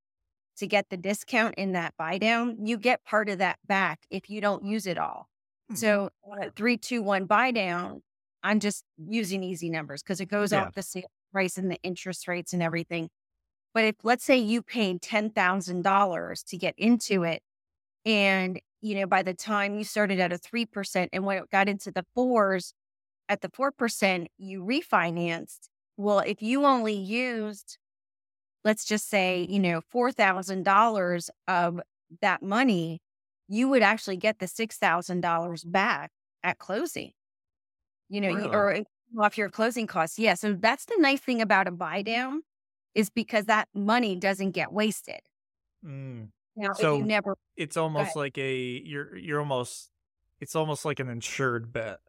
to 0.58 0.68
get 0.68 0.90
the 0.90 0.98
discount 0.98 1.56
in 1.56 1.72
that 1.72 1.96
buy 1.98 2.20
down. 2.20 2.58
You 2.66 2.78
get 2.78 3.04
part 3.04 3.28
of 3.30 3.40
that 3.40 3.58
back 3.66 4.02
if 4.10 4.30
you 4.30 4.40
don't 4.40 4.64
use 4.64 4.86
it 4.86 4.98
all. 4.98 5.28
Mm-hmm. 5.72 5.78
So, 5.78 6.10
three, 6.56 6.78
two, 6.78 7.02
one 7.02 7.26
buy 7.26 7.52
down, 7.52 8.04
I'm 8.44 8.60
just 8.60 8.84
using 8.98 9.44
easy 9.44 9.70
numbers 9.70 10.04
because 10.04 10.22
it 10.22 10.28
goes 10.28 10.52
yeah. 10.52 10.66
off 10.66 10.74
the 10.76 10.84
sale 10.84 11.10
price 11.32 11.58
and 11.58 11.72
the 11.72 11.80
interest 11.84 12.28
rates 12.28 12.54
and 12.54 12.62
everything. 12.64 13.10
But 13.74 13.86
if 13.86 13.96
let's 14.04 14.24
say 14.24 14.38
you 14.38 14.62
paid 14.62 15.02
$10,000 15.02 16.46
to 16.46 16.58
get 16.58 16.76
into 16.78 17.24
it 17.24 17.42
and 18.06 18.60
you 18.82 18.96
know 18.96 19.06
by 19.06 19.22
the 19.24 19.34
time 19.34 19.76
you 19.76 19.84
started 19.84 20.20
at 20.20 20.34
a 20.34 20.38
3% 20.38 21.10
and 21.14 21.26
when 21.26 21.38
it 21.38 21.50
got 21.52 21.70
into 21.70 21.92
the 21.92 22.06
4s 22.18 22.74
at 23.30 23.42
the 23.42 23.50
4% 23.50 24.28
you 24.38 24.64
refinanced, 24.64 25.70
well 25.98 26.20
if 26.20 26.42
you 26.42 26.66
only 26.66 26.96
used 26.96 27.78
let's 28.64 28.86
just 28.86 29.10
say, 29.10 29.46
you 29.50 29.60
know, 29.60 29.82
$4,000 29.94 31.30
of 31.48 31.82
that 32.22 32.44
money, 32.44 33.02
you 33.48 33.70
would 33.70 33.82
actually 33.82 34.18
get 34.18 34.40
the 34.40 34.46
$6,000 34.46 35.72
back 35.72 36.12
at 36.44 36.58
closing. 36.58 37.12
You 38.10 38.22
know, 38.22 38.30
really? 38.30 38.44
you, 38.44 38.50
or 38.50 38.78
off 39.20 39.38
your 39.38 39.50
closing 39.50 39.88
costs. 39.88 40.20
Yeah. 40.20 40.36
So 40.36 40.54
that's 40.54 40.86
the 40.86 40.98
nice 41.00 41.20
thing 41.20 41.42
about 41.42 41.68
a 41.68 41.72
buy 41.72 42.02
down 42.02 42.44
is 42.94 43.10
because 43.10 43.46
that 43.46 43.68
money 43.74 44.16
doesn't 44.16 44.52
get 44.52 44.72
wasted. 44.72 45.22
Mm. 45.86 46.30
Now, 46.56 46.74
so 46.74 46.98
you 46.98 47.06
never, 47.06 47.38
it's 47.56 47.78
almost 47.78 48.16
like 48.16 48.38
a 48.38 48.54
you're 48.56 49.16
you're 49.16 49.40
almost 49.40 49.90
it's 50.42 50.56
almost 50.56 50.84
like 50.84 51.00
an 51.00 51.08
insured 51.08 51.72
bet 51.72 52.00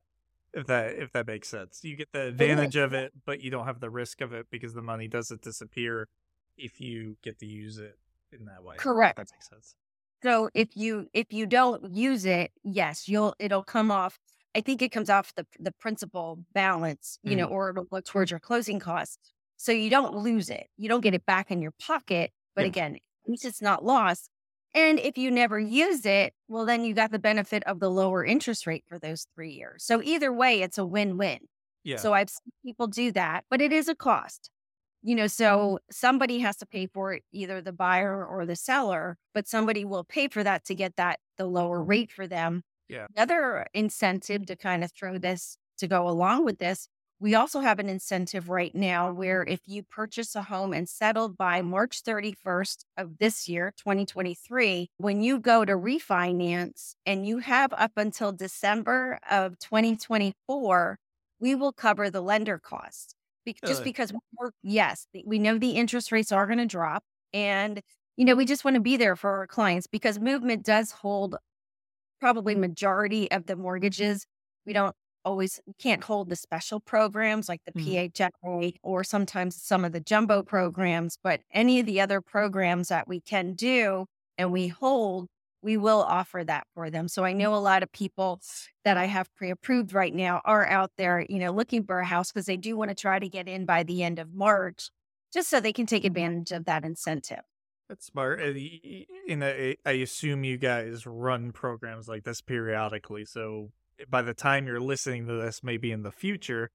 if 0.53 0.67
that 0.67 0.97
if 0.99 1.13
that 1.13 1.27
makes 1.27 1.49
sense. 1.49 1.81
You 1.83 1.97
get 1.97 2.13
the 2.13 2.23
advantage 2.23 2.77
of 2.77 2.93
it, 2.93 3.13
but 3.25 3.41
you 3.41 3.51
don't 3.51 3.67
have 3.67 3.81
the 3.81 3.91
risk 3.91 4.21
of 4.21 4.33
it 4.33 4.47
because 4.51 4.75
the 4.75 4.83
money 4.83 5.07
doesn't 5.07 5.43
disappear 5.43 6.09
if 6.57 6.81
you 6.81 7.17
get 7.23 7.39
to 7.39 7.47
use 7.47 7.79
it 7.79 7.99
in 8.33 8.47
that 8.47 8.65
way. 8.65 8.77
Correct. 8.77 9.17
That 9.17 9.29
makes 9.33 9.49
sense. 9.49 9.77
So 10.23 10.51
if 10.55 10.77
you 10.77 11.09
if 11.13 11.33
you 11.33 11.47
don't 11.47 11.95
use 11.95 12.25
it, 12.25 12.53
yes, 12.63 13.09
you'll 13.09 13.35
it'll 13.39 13.65
come 13.65 13.91
off 13.91 14.19
I 14.55 14.61
think 14.61 14.83
it 14.83 14.91
comes 14.91 15.11
off 15.11 15.35
the 15.35 15.47
the 15.59 15.73
principal 15.73 16.45
balance, 16.53 17.19
you 17.23 17.35
mm. 17.35 17.39
know, 17.39 17.47
or 17.47 17.71
it'll 17.71 17.87
look 17.91 18.05
towards 18.05 18.31
your 18.31 18.41
closing 18.41 18.79
costs. 18.79 19.19
So 19.57 19.73
you 19.73 19.91
don't 19.91 20.17
lose 20.17 20.51
it. 20.51 20.67
You 20.77 20.89
don't 20.89 21.03
get 21.03 21.15
it 21.15 21.25
back 21.25 21.51
in 21.51 21.63
your 21.63 21.73
pocket. 21.81 22.33
But 22.55 22.63
yeah. 22.63 22.69
again, 22.69 22.95
at 22.97 23.31
least 23.31 23.45
it's 23.45 23.63
not 23.63 23.85
lost. 23.85 24.29
And 24.75 24.99
if 24.99 25.19
you 25.19 25.31
never 25.31 25.59
use 25.59 26.05
it, 26.07 26.33
well, 26.49 26.65
then 26.65 26.85
you 26.85 26.95
got 26.95 27.13
the 27.13 27.19
benefit 27.19 27.63
of 27.65 27.79
the 27.79 27.91
lower 27.91 28.25
interest 28.25 28.67
rate 28.67 28.85
for 28.89 28.99
those 28.99 29.27
three 29.35 29.53
years. 29.53 29.85
So 29.85 30.03
either 30.03 30.33
way, 30.33 30.63
it's 30.63 30.79
a 30.79 30.87
win-win. 30.87 31.41
Yeah. 31.85 31.97
So 31.97 32.13
I've 32.13 32.31
seen 32.31 32.53
people 32.65 32.87
do 32.87 33.13
that, 33.13 33.45
but 33.51 33.61
it 33.61 33.73
is 33.73 33.89
a 33.89 33.95
cost. 33.95 34.51
You 35.03 35.15
know, 35.17 35.27
so 35.27 35.81
somebody 35.91 36.39
has 36.39 36.57
to 36.59 36.67
pay 36.67 36.87
for 36.87 37.13
it, 37.13 37.23
either 37.33 37.61
the 37.61 37.73
buyer 37.73 38.25
or 38.25 38.47
the 38.47 38.57
seller, 38.57 39.19
but 39.35 39.49
somebody 39.49 39.85
will 39.85 40.05
pay 40.05 40.29
for 40.29 40.45
that 40.45 40.65
to 40.67 40.75
get 40.75 40.97
that 40.97 41.19
the 41.39 41.47
lower 41.47 41.83
rate 41.83 42.13
for 42.13 42.27
them 42.27 42.63
yeah. 42.93 43.07
Another 43.17 43.67
incentive 43.75 44.43
mm-hmm. 44.43 44.53
to 44.53 44.57
kind 44.57 44.85
of 44.85 44.93
throw 44.93 45.19
this 45.19 45.57
to 45.79 45.89
go 45.89 46.09
along 46.09 46.45
with 46.45 46.59
this, 46.59 46.89
we 47.23 47.37
also 47.37 47.61
have 47.61 47.79
an 47.79 47.89
incentive 47.89 48.49
right 48.49 48.75
now 48.75 49.13
where 49.13 49.45
if 49.45 49.61
you 49.67 49.85
purchase 49.85 50.35
a 50.35 50.43
home 50.43 50.73
and 50.73 50.89
settled 50.89 51.39
by 51.39 51.63
March 51.63 52.03
31st 52.03 52.85
of 52.97 53.19
this 53.19 53.49
year, 53.49 53.73
2023, 53.77 54.91
when 54.97 55.23
you 55.23 55.39
go 55.39 55.65
to 55.65 55.75
refinance 55.75 56.95
and 57.07 57.25
you 57.25 57.39
have 57.39 57.73
up 57.75 57.93
until 57.97 58.33
December 58.33 59.21
of 59.31 59.57
2024, 59.61 60.99
we 61.39 61.55
will 61.55 61.73
cover 61.73 62.11
the 62.11 62.21
lender 62.21 62.59
costs. 62.59 63.15
Be- 63.45 63.57
just 63.65 63.85
because 63.85 64.13
we're, 64.37 64.51
yes, 64.65 65.07
we 65.25 65.39
know 65.39 65.59
the 65.59 65.73
interest 65.73 66.11
rates 66.11 66.33
are 66.33 66.47
going 66.47 66.59
to 66.59 66.67
drop. 66.67 67.05
And, 67.33 67.81
you 68.17 68.25
know, 68.25 68.35
we 68.35 68.45
just 68.45 68.65
want 68.65 68.75
to 68.75 68.81
be 68.81 68.97
there 68.97 69.15
for 69.15 69.31
our 69.39 69.47
clients 69.47 69.87
because 69.87 70.19
movement 70.19 70.65
does 70.65 70.91
hold 70.91 71.37
probably 72.23 72.55
majority 72.55 73.29
of 73.33 73.47
the 73.47 73.57
mortgages. 73.57 74.27
We 74.65 74.73
don't 74.73 74.95
always 75.25 75.61
can't 75.81 76.05
hold 76.05 76.29
the 76.29 76.37
special 76.37 76.79
programs 76.79 77.49
like 77.49 77.61
the 77.67 77.73
mm. 77.73 78.13
PHA 78.17 78.79
or 78.85 79.03
sometimes 79.03 79.61
some 79.61 79.85
of 79.85 79.91
the 79.91 79.99
jumbo 79.99 80.45
programs, 80.45 81.19
but 81.21 81.41
any 81.53 81.81
of 81.81 81.87
the 81.87 82.01
other 82.01 82.21
programs 82.21 82.89
that 82.89 83.09
we 83.09 83.21
can 83.21 83.55
do 83.55 84.07
and 84.39 84.53
we 84.53 84.69
hold, 84.69 85.27
we 85.63 85.77
will 85.77 86.01
offer 86.01 86.45
that 86.45 86.65
for 86.75 86.91
them. 86.91 87.09
So 87.09 87.25
I 87.25 87.33
know 87.33 87.57
a 87.57 87.57
lot 87.57 87.83
of 87.83 87.91
people 87.91 88.41
that 88.85 88.97
I 88.97 89.07
have 89.07 89.35
pre-approved 89.35 89.93
right 89.93 90.15
now 90.15 90.41
are 90.45 90.65
out 90.65 90.93
there, 90.97 91.27
you 91.29 91.41
know, 91.41 91.51
looking 91.51 91.85
for 91.85 91.99
a 91.99 92.07
house 92.07 92.31
because 92.31 92.47
they 92.47 92.57
do 92.57 92.77
want 92.77 92.91
to 92.91 92.95
try 92.95 93.19
to 93.19 93.29
get 93.29 93.49
in 93.49 93.67
by 93.67 93.83
the 93.83 94.05
end 94.05 94.21
of 94.21 94.33
March 94.33 94.91
just 95.35 95.51
so 95.51 95.59
they 95.59 95.73
can 95.73 95.87
take 95.87 96.05
advantage 96.05 96.53
of 96.53 96.67
that 96.67 96.85
incentive. 96.85 97.43
That's 97.93 98.07
smart. 98.07 98.41
And 98.41 99.45
I, 99.45 99.77
I 99.85 99.91
assume 99.91 100.45
you 100.45 100.57
guys 100.57 101.07
run 101.07 101.53
programs 101.53 102.09
like 102.09 102.25
this 102.25 102.41
periodically. 102.41 103.27
So 103.27 103.69
eh, 104.01 104.05
by 104.09 104.23
the 104.23 104.33
time 104.33 104.67
you're 104.67 104.81
listening 104.81 105.27
to 105.27 105.35
this, 105.35 105.63
maybe 105.63 105.93
in 105.93 106.03
the 106.03 106.11
future, 106.11 106.71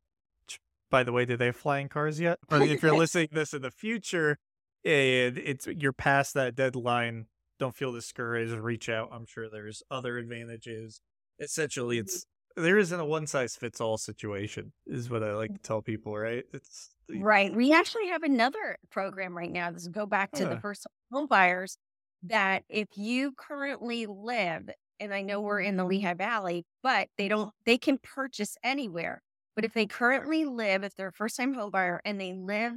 by 0.91 1.01
the 1.01 1.11
way, 1.11 1.25
do 1.25 1.35
they 1.35 1.47
have 1.47 1.55
flying 1.55 1.89
cars 1.89 2.19
yet? 2.19 2.37
Or 2.51 2.61
if 2.61 2.83
you're 2.83 2.95
listening 2.95 3.29
to 3.29 3.33
this 3.33 3.55
in 3.55 3.63
the 3.63 3.71
future 3.71 4.37
and 4.85 5.39
it's 5.39 5.65
you're 5.65 5.91
past 5.91 6.35
that 6.35 6.53
deadline, 6.53 7.25
don't 7.57 7.75
feel 7.75 7.91
discouraged. 7.91 8.51
Reach 8.51 8.87
out. 8.87 9.09
I'm 9.11 9.25
sure 9.25 9.49
there's 9.49 9.81
other 9.89 10.19
advantages. 10.19 11.01
Essentially, 11.39 11.95
mm-hmm. 11.95 12.05
it's 12.05 12.27
there 12.57 12.77
isn't 12.77 12.99
a 12.99 13.05
one 13.05 13.27
size 13.27 13.55
fits 13.55 13.79
all 13.79 13.97
situation, 13.97 14.73
is 14.85 15.09
what 15.09 15.23
I 15.23 15.33
like 15.33 15.53
to 15.53 15.59
tell 15.59 15.81
people. 15.81 16.17
Right? 16.17 16.43
It's 16.53 16.89
right. 17.09 17.55
We 17.55 17.73
actually 17.73 18.07
have 18.07 18.23
another 18.23 18.77
program 18.91 19.37
right 19.37 19.51
now. 19.51 19.71
This 19.71 19.87
go 19.87 20.05
back 20.05 20.31
to 20.33 20.45
the 20.45 20.59
first 20.59 20.85
home 21.11 21.27
buyers 21.27 21.77
that 22.23 22.63
if 22.67 22.87
you 22.95 23.33
currently 23.37 24.07
live, 24.07 24.69
and 24.99 25.13
I 25.13 25.21
know 25.21 25.39
we're 25.39 25.61
in 25.61 25.77
the 25.77 25.85
Lehigh 25.85 26.15
Valley, 26.15 26.65
but 26.81 27.07
they 27.17 27.27
don't, 27.27 27.53
they 27.65 27.77
can 27.77 27.99
purchase 27.99 28.57
anywhere. 28.63 29.21
But 29.55 29.65
if 29.65 29.73
they 29.73 29.85
currently 29.85 30.45
live, 30.45 30.83
if 30.83 30.95
they're 30.95 31.09
a 31.09 31.13
first 31.13 31.37
time 31.37 31.53
home 31.53 31.71
buyer 31.71 32.01
and 32.03 32.19
they 32.19 32.33
live 32.33 32.73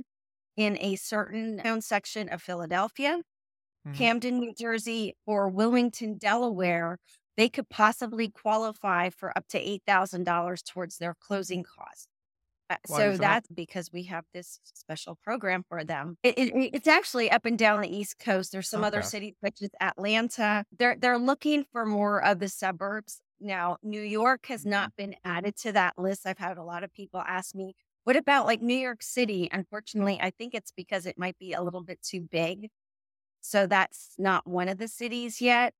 in 0.57 0.77
a 0.81 0.97
certain 0.97 1.59
town 1.59 1.81
section 1.81 2.29
of 2.29 2.43
Philadelphia, 2.43 3.21
mm-hmm. 3.87 3.97
Camden, 3.97 4.39
New 4.39 4.55
Jersey, 4.55 5.15
or 5.27 5.49
Wilmington, 5.49 6.19
Delaware, 6.19 6.99
they 7.40 7.49
could 7.49 7.70
possibly 7.70 8.28
qualify 8.28 9.09
for 9.09 9.37
up 9.37 9.49
to 9.49 9.59
$8,000 9.59 10.62
towards 10.62 10.99
their 10.99 11.14
closing 11.18 11.64
costs. 11.64 12.06
Uh, 12.68 12.76
so 12.87 13.16
that's 13.16 13.49
because 13.49 13.90
we 13.92 14.04
have 14.04 14.25
this 14.35 14.61
special 14.62 15.18
program 15.25 15.64
for 15.66 15.82
them. 15.82 16.18
It, 16.23 16.38
it, 16.38 16.70
it's 16.75 16.87
actually 16.87 17.30
up 17.30 17.47
and 17.47 17.59
down 17.59 17.80
the 17.80 17.88
East 17.88 18.18
Coast. 18.18 18.52
There's 18.52 18.68
some 18.68 18.82
okay. 18.82 18.88
other 18.88 19.02
cities 19.02 19.35
such 19.42 19.62
as 19.62 19.70
Atlanta. 19.80 20.66
They're 20.78 20.97
they're 20.97 21.18
looking 21.18 21.64
for 21.73 21.87
more 21.87 22.23
of 22.23 22.40
the 22.40 22.49
suburbs. 22.49 23.23
Now, 23.40 23.78
New 23.82 24.02
York 24.02 24.44
has 24.47 24.61
mm-hmm. 24.61 24.70
not 24.70 24.97
been 24.97 25.16
added 25.25 25.56
to 25.62 25.73
that 25.73 25.99
list. 25.99 26.26
I've 26.26 26.38
had 26.38 26.59
a 26.59 26.62
lot 26.62 26.85
of 26.85 26.92
people 26.92 27.25
ask 27.26 27.54
me, 27.54 27.75
what 28.04 28.16
about 28.16 28.44
like 28.44 28.61
New 28.61 28.76
York 28.76 29.02
City? 29.02 29.49
Unfortunately, 29.50 30.18
I 30.20 30.30
think 30.30 30.54
it's 30.54 30.73
because 30.73 31.06
it 31.06 31.18
might 31.18 31.38
be 31.38 31.54
a 31.54 31.62
little 31.62 31.82
bit 31.82 32.02
too 32.02 32.20
big. 32.20 32.68
So 33.40 33.66
that's 33.66 34.14
not 34.18 34.47
one 34.47 34.68
of 34.68 34.78
the 34.78 34.88
cities 34.88 35.40
yet, 35.40 35.75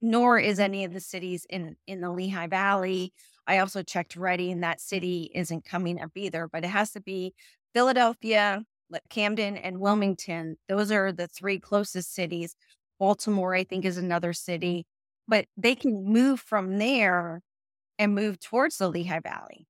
nor 0.00 0.38
is 0.38 0.58
any 0.58 0.84
of 0.84 0.92
the 0.92 1.00
cities 1.00 1.46
in 1.48 1.76
in 1.86 2.00
the 2.00 2.10
Lehigh 2.10 2.48
Valley 2.48 3.12
I 3.46 3.58
also 3.58 3.82
checked 3.82 4.16
Reading, 4.16 4.52
and 4.52 4.62
that 4.62 4.80
city 4.80 5.30
isn't 5.34 5.64
coming 5.64 6.00
up 6.00 6.12
either, 6.14 6.48
but 6.48 6.64
it 6.64 6.68
has 6.68 6.92
to 6.92 7.00
be 7.00 7.34
Philadelphia, 7.74 8.64
Camden, 9.10 9.56
and 9.56 9.80
Wilmington. 9.80 10.56
Those 10.68 10.92
are 10.92 11.12
the 11.12 11.26
three 11.26 11.58
closest 11.58 12.14
cities. 12.14 12.54
Baltimore, 12.98 13.54
I 13.54 13.64
think, 13.64 13.84
is 13.84 13.98
another 13.98 14.32
city, 14.32 14.86
but 15.26 15.46
they 15.56 15.74
can 15.74 16.04
move 16.04 16.40
from 16.40 16.78
there 16.78 17.42
and 17.98 18.14
move 18.14 18.38
towards 18.38 18.78
the 18.78 18.88
Lehigh 18.88 19.20
Valley. 19.20 19.66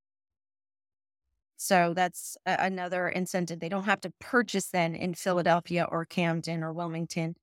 So 1.63 1.95
that's 1.95 2.37
a- 2.45 2.57
another 2.59 3.09
incentive. 3.09 3.61
They 3.61 3.69
don't 3.69 3.85
have 3.85 4.01
to 4.01 4.11
purchase 4.19 4.67
then 4.67 4.97
in 4.97 5.15
Philadelphia 5.15 5.87
or 5.89 6.05
Camden 6.05 6.65
or 6.65 6.73
Wilmington, 6.73 7.37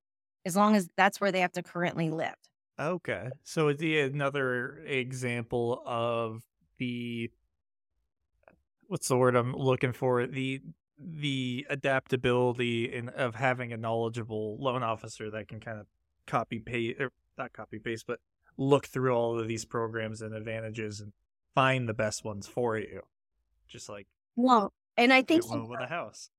as 0.46 0.58
long 0.58 0.76
as 0.76 0.90
that's 0.98 1.22
where 1.22 1.32
they 1.32 1.40
have 1.40 1.54
to 1.54 1.64
currently 1.64 2.10
live. 2.10 2.36
Okay. 2.78 3.30
So 3.44 3.70
it's 3.70 3.80
the 3.80 4.02
another 4.02 4.84
example 4.86 5.82
of 5.86 6.44
the 6.80 7.32
what's 8.88 9.08
the 9.08 9.18
word 9.18 9.38
I'm 9.38 9.56
looking 9.56 9.94
for? 9.94 10.28
The 10.28 10.62
the 10.98 11.66
adaptability 11.70 12.94
in 12.94 13.08
of 13.08 13.36
having 13.36 13.72
a 13.72 13.78
knowledgeable 13.78 14.58
loan 14.60 14.84
officer 14.84 15.32
that 15.32 15.48
can 15.48 15.62
kind 15.62 15.80
of 15.80 15.88
copy 16.28 16.60
paste 16.60 17.00
or 17.00 17.14
not 17.38 17.54
copy 17.54 17.80
paste, 17.80 18.06
but 18.06 18.20
look 18.58 18.86
through 18.86 19.14
all 19.16 19.40
of 19.40 19.48
these 19.48 19.64
programs 19.64 20.22
and 20.22 20.36
advantages 20.36 21.00
and 21.00 21.14
find 21.56 21.88
the 21.88 21.94
best 21.94 22.26
ones 22.26 22.48
for 22.48 22.78
you. 22.78 23.04
Just 23.70 23.90
like 23.90 24.08
well, 24.36 24.74
and 24.98 25.14
I 25.14 25.22
think 25.22 25.44
with 25.50 25.80
a 25.80 25.88
house. 25.88 26.30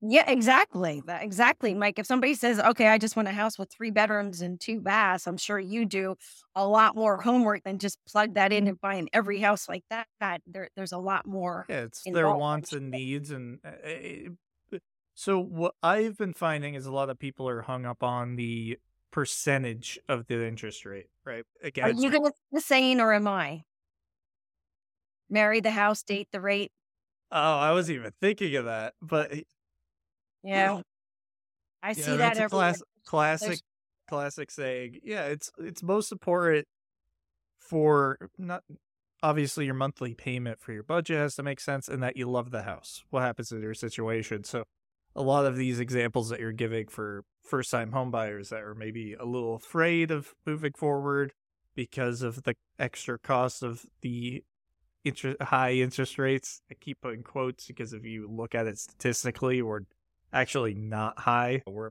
Yeah, 0.00 0.30
exactly. 0.30 1.02
That 1.06 1.24
exactly, 1.24 1.74
Mike. 1.74 1.98
If 1.98 2.06
somebody 2.06 2.34
says, 2.34 2.60
"Okay, 2.60 2.86
I 2.86 2.98
just 2.98 3.16
want 3.16 3.26
a 3.26 3.32
house 3.32 3.58
with 3.58 3.68
three 3.70 3.90
bedrooms 3.90 4.40
and 4.40 4.60
two 4.60 4.80
baths," 4.80 5.26
I'm 5.26 5.36
sure 5.36 5.58
you 5.58 5.84
do 5.84 6.14
a 6.54 6.66
lot 6.66 6.94
more 6.94 7.20
homework 7.20 7.64
than 7.64 7.78
just 7.78 7.98
plug 8.06 8.34
that 8.34 8.52
in 8.52 8.64
mm-hmm. 8.64 8.68
and 8.68 8.80
find 8.80 9.08
every 9.12 9.40
house 9.40 9.68
like 9.68 9.82
that. 9.90 10.06
That 10.20 10.42
there, 10.46 10.68
there's 10.76 10.92
a 10.92 10.98
lot 10.98 11.26
more. 11.26 11.66
Yeah, 11.68 11.82
it's 11.82 12.04
their 12.04 12.32
wants 12.32 12.72
and 12.72 12.92
needs, 12.92 13.32
and 13.32 13.58
uh, 13.64 13.70
eh, 13.82 13.90
eh, 13.90 14.28
eh, 14.74 14.78
so 15.14 15.40
what 15.40 15.74
I've 15.82 16.16
been 16.16 16.34
finding 16.34 16.74
is 16.74 16.86
a 16.86 16.92
lot 16.92 17.10
of 17.10 17.18
people 17.18 17.48
are 17.48 17.62
hung 17.62 17.84
up 17.84 18.04
on 18.04 18.36
the 18.36 18.78
percentage 19.10 19.98
of 20.08 20.28
the 20.28 20.46
interest 20.46 20.86
rate. 20.86 21.06
Right? 21.24 21.44
Again, 21.60 21.84
are 21.84 21.90
you 21.90 22.10
going 22.10 22.24
to 22.24 22.32
the 22.52 22.60
saying, 22.60 23.00
or 23.00 23.12
am 23.12 23.26
I? 23.26 23.64
Marry 25.30 25.60
the 25.60 25.70
house, 25.70 26.02
date 26.02 26.28
the 26.32 26.40
rate. 26.40 26.72
Oh, 27.30 27.58
I 27.58 27.72
wasn't 27.72 27.98
even 27.98 28.12
thinking 28.20 28.56
of 28.56 28.64
that, 28.64 28.94
but 29.02 29.32
yeah. 30.42 30.80
I 31.82 31.92
see 31.92 32.16
that 32.16 32.38
every 32.38 32.48
class, 32.48 32.82
classic 33.04 33.48
There's... 33.48 33.62
classic 34.08 34.50
saying. 34.50 35.00
Yeah, 35.04 35.26
it's 35.26 35.50
it's 35.58 35.82
most 35.82 36.10
important 36.10 36.66
for 37.58 38.18
not 38.38 38.62
obviously 39.22 39.66
your 39.66 39.74
monthly 39.74 40.14
payment 40.14 40.60
for 40.60 40.72
your 40.72 40.82
budget 40.82 41.18
has 41.18 41.34
to 41.34 41.42
make 41.42 41.60
sense 41.60 41.88
and 41.88 42.02
that 42.02 42.16
you 42.16 42.28
love 42.30 42.50
the 42.50 42.62
house. 42.62 43.04
What 43.10 43.22
happens 43.22 43.52
in 43.52 43.60
your 43.60 43.74
situation? 43.74 44.44
So 44.44 44.64
a 45.14 45.22
lot 45.22 45.46
of 45.46 45.56
these 45.56 45.80
examples 45.80 46.28
that 46.28 46.40
you're 46.40 46.52
giving 46.52 46.86
for 46.86 47.24
first 47.42 47.70
time 47.70 47.90
homebuyers 47.90 48.50
that 48.50 48.62
are 48.62 48.74
maybe 48.74 49.14
a 49.14 49.24
little 49.24 49.56
afraid 49.56 50.10
of 50.10 50.34
moving 50.46 50.72
forward 50.72 51.32
because 51.74 52.22
of 52.22 52.44
the 52.44 52.54
extra 52.78 53.18
cost 53.18 53.62
of 53.62 53.86
the 54.02 54.44
interest 55.04 55.40
high 55.42 55.72
interest 55.72 56.18
rates. 56.18 56.62
I 56.70 56.74
keep 56.74 57.00
putting 57.00 57.22
quotes 57.22 57.66
because 57.66 57.92
if 57.92 58.04
you 58.04 58.28
look 58.30 58.54
at 58.54 58.66
it 58.66 58.78
statistically 58.78 59.62
we're 59.62 59.82
actually 60.32 60.74
not 60.74 61.18
high. 61.18 61.62
We're 61.66 61.90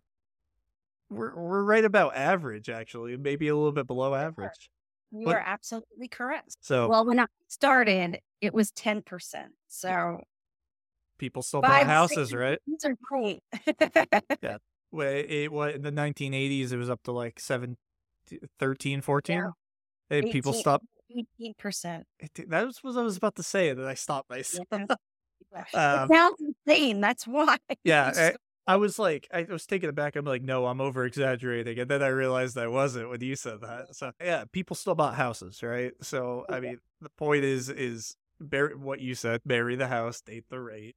we're 1.10 1.36
we're 1.36 1.64
right 1.64 1.86
about 1.86 2.16
average, 2.16 2.70
actually, 2.70 3.18
maybe 3.18 3.48
a 3.48 3.56
little 3.56 3.72
bit 3.72 3.88
below 3.88 4.14
average. 4.14 4.70
You 5.12 5.26
but, 5.26 5.36
are 5.36 5.44
absolutely 5.46 6.10
correct. 6.10 6.58
So, 6.60 6.90
well, 6.90 7.06
when 7.06 7.20
I 7.20 7.28
started, 7.48 8.20
it 8.42 8.54
was 8.54 8.72
ten 8.72 9.02
percent. 9.02 9.54
So, 9.68 10.22
people 11.18 11.42
still 11.42 11.62
buy 11.62 11.84
houses, 11.84 12.34
right? 12.34 12.60
These 12.68 12.86
are 12.86 12.96
great. 13.02 13.42
yeah. 14.42 14.58
Well, 14.92 15.24
it, 15.28 15.52
what 15.52 15.76
in 15.76 15.82
the 15.82 15.92
1980s, 15.92 16.72
it 16.72 16.78
was 16.78 16.90
up 16.90 17.04
to 17.04 17.12
like 17.12 17.42
7, 17.42 17.76
13, 18.58 19.02
14. 19.02 19.36
Yeah. 19.36 19.50
18, 20.10 20.32
people 20.32 20.54
stopped. 20.54 20.86
18%. 21.12 22.04
That 22.48 22.66
was 22.66 22.80
what 22.84 22.98
I 22.98 23.02
was 23.02 23.18
about 23.18 23.36
to 23.36 23.44
say, 23.44 23.74
that 23.74 23.86
I 23.86 23.94
stopped 23.94 24.30
myself. 24.30 24.68
Yeah. 24.72 24.86
Um, 25.74 26.12
it 26.12 26.14
sounds 26.14 26.42
insane. 26.68 27.00
That's 27.00 27.26
why. 27.26 27.58
Yeah. 27.84 28.12
I, 28.68 28.74
I, 28.74 28.76
was 28.76 29.00
like, 29.00 29.28
I 29.34 29.44
was 29.44 29.66
taken 29.66 29.90
aback. 29.90 30.16
I'm 30.16 30.26
like, 30.26 30.44
no, 30.44 30.66
I'm 30.66 30.82
over 30.82 31.06
exaggerating. 31.06 31.80
And 31.80 31.90
then 31.90 32.04
I 32.04 32.08
realized 32.08 32.58
I 32.58 32.68
wasn't 32.68 33.10
when 33.10 33.22
you 33.22 33.36
said 33.36 33.62
that. 33.62 33.96
So, 33.96 34.12
yeah, 34.22 34.44
people 34.52 34.76
still 34.76 34.94
bought 34.94 35.16
houses, 35.16 35.64
right? 35.64 35.94
So, 36.02 36.46
I 36.50 36.60
mean, 36.60 36.80
the 37.02 37.10
point 37.10 37.44
is, 37.44 37.70
is 37.70 38.18
bury 38.40 38.76
what 38.76 39.00
you 39.00 39.16
said, 39.16 39.42
bury 39.46 39.76
the 39.76 39.88
house, 39.88 40.22
date 40.22 40.46
the 40.50 40.60
rate, 40.60 40.96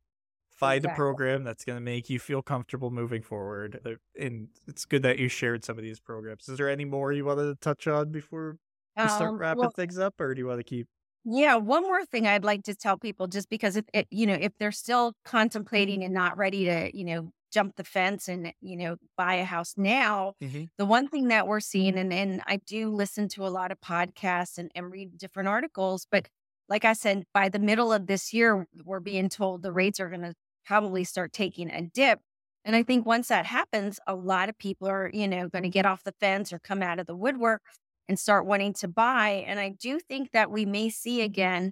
find 0.51 0.85
exactly. 0.85 0.93
a 0.93 0.97
program 0.97 1.45
that's 1.45 1.65
going 1.65 1.77
to 1.77 1.85
make 1.85 2.11
you 2.11 2.19
feel 2.19 2.43
comfortable 2.43 2.91
moving 2.91 3.23
forward. 3.23 3.99
And 4.19 4.49
it's 4.67 4.85
good 4.85 5.03
that 5.05 5.19
you 5.19 5.29
shared 5.29 5.65
some 5.65 5.79
of 5.79 5.85
these 5.85 6.01
programs. 6.01 6.49
Is 6.49 6.59
there 6.59 6.69
any 6.69 6.85
more 6.85 7.13
you 7.13 7.25
wanted 7.25 7.47
to 7.47 7.55
touch 7.55 7.87
on 7.87 8.11
before 8.11 8.59
we 8.97 9.09
start 9.09 9.31
um, 9.31 9.39
wrapping 9.39 9.61
well, 9.61 9.71
things 9.71 9.99
up, 9.99 10.21
or 10.21 10.35
do 10.35 10.41
you 10.41 10.47
want 10.47 10.59
to 10.59 10.65
keep? 10.65 10.87
Yeah, 11.25 11.57
one 11.57 11.83
more 11.83 12.05
thing 12.07 12.27
I'd 12.27 12.45
like 12.45 12.63
to 12.65 12.75
tell 12.75 12.97
people, 12.97 13.27
just 13.27 13.51
because 13.51 13.77
if 13.77 13.85
it, 13.93 14.07
you 14.11 14.27
know, 14.27 14.39
if 14.41 14.53
they're 14.59 14.73
still 14.73 15.15
contemplating 15.25 16.03
and 16.03 16.15
not 16.15 16.39
ready 16.39 16.65
to, 16.65 16.97
you 16.97 17.05
know, 17.05 17.31
jump 17.53 17.75
the 17.77 17.85
fence 17.85 18.29
and 18.29 18.53
you 18.61 18.77
know 18.77 18.97
buy 19.17 19.35
a 19.35 19.45
house 19.45 19.75
now, 19.77 20.35
mm-hmm. 20.43 20.65
the 20.79 20.87
one 20.87 21.09
thing 21.09 21.29
that 21.29 21.47
we're 21.47 21.61
seeing, 21.61 21.99
and 21.99 22.13
and 22.13 22.43
I 22.47 22.57
do 22.67 22.91
listen 22.91 23.29
to 23.31 23.47
a 23.47 23.49
lot 23.49 23.71
of 23.71 23.81
podcasts 23.81 24.57
and, 24.57 24.71
and 24.75 24.91
read 24.91 25.19
different 25.19 25.49
articles, 25.49 26.07
but 26.11 26.29
like 26.71 26.85
I 26.85 26.93
said, 26.93 27.25
by 27.35 27.49
the 27.49 27.59
middle 27.59 27.93
of 27.93 28.07
this 28.07 28.33
year, 28.33 28.67
we're 28.85 29.01
being 29.01 29.29
told 29.29 29.63
the 29.63 29.73
rates 29.73 29.99
are 29.99 30.09
going 30.09 30.23
to 30.23 30.35
probably 30.65 31.03
start 31.03 31.33
taking 31.33 31.69
a 31.69 31.83
dip. 31.83 32.21
And 32.65 32.77
I 32.77 32.85
think 32.85 33.05
once 33.05 33.29
that 33.29 33.45
happens, 33.45 33.99
a 34.07 34.15
lot 34.15 34.49
of 34.49 34.57
people 34.57 34.87
are, 34.87 35.11
you 35.13 35.27
know, 35.27 35.49
going 35.49 35.65
to 35.65 35.69
get 35.69 35.85
off 35.85 36.05
the 36.05 36.15
fence 36.21 36.53
or 36.53 36.61
come 36.61 36.81
out 36.83 37.01
of 37.01 37.07
the 37.07 37.17
woodwork 37.17 37.63
and 38.11 38.19
start 38.19 38.45
wanting 38.45 38.73
to 38.75 38.89
buy. 38.89 39.45
And 39.47 39.61
I 39.61 39.69
do 39.69 40.01
think 40.01 40.33
that 40.33 40.51
we 40.51 40.67
may 40.67 40.91
see 40.91 41.23
again, 41.23 41.71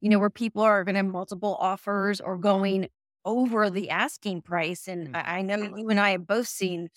you 0.00 0.08
know, 0.08 0.20
where 0.20 0.30
people 0.30 0.62
are 0.62 0.84
going 0.84 0.94
to 0.94 1.00
have 1.00 1.06
multiple 1.06 1.56
offers 1.58 2.20
or 2.20 2.38
going 2.38 2.88
over 3.24 3.68
the 3.70 3.90
asking 3.90 4.42
price. 4.42 4.86
And 4.86 5.12
mm. 5.12 5.22
I 5.26 5.42
know 5.42 5.56
you 5.76 5.90
and 5.90 5.98
I 5.98 6.10
have 6.10 6.28
both 6.28 6.46
seen 6.46 6.90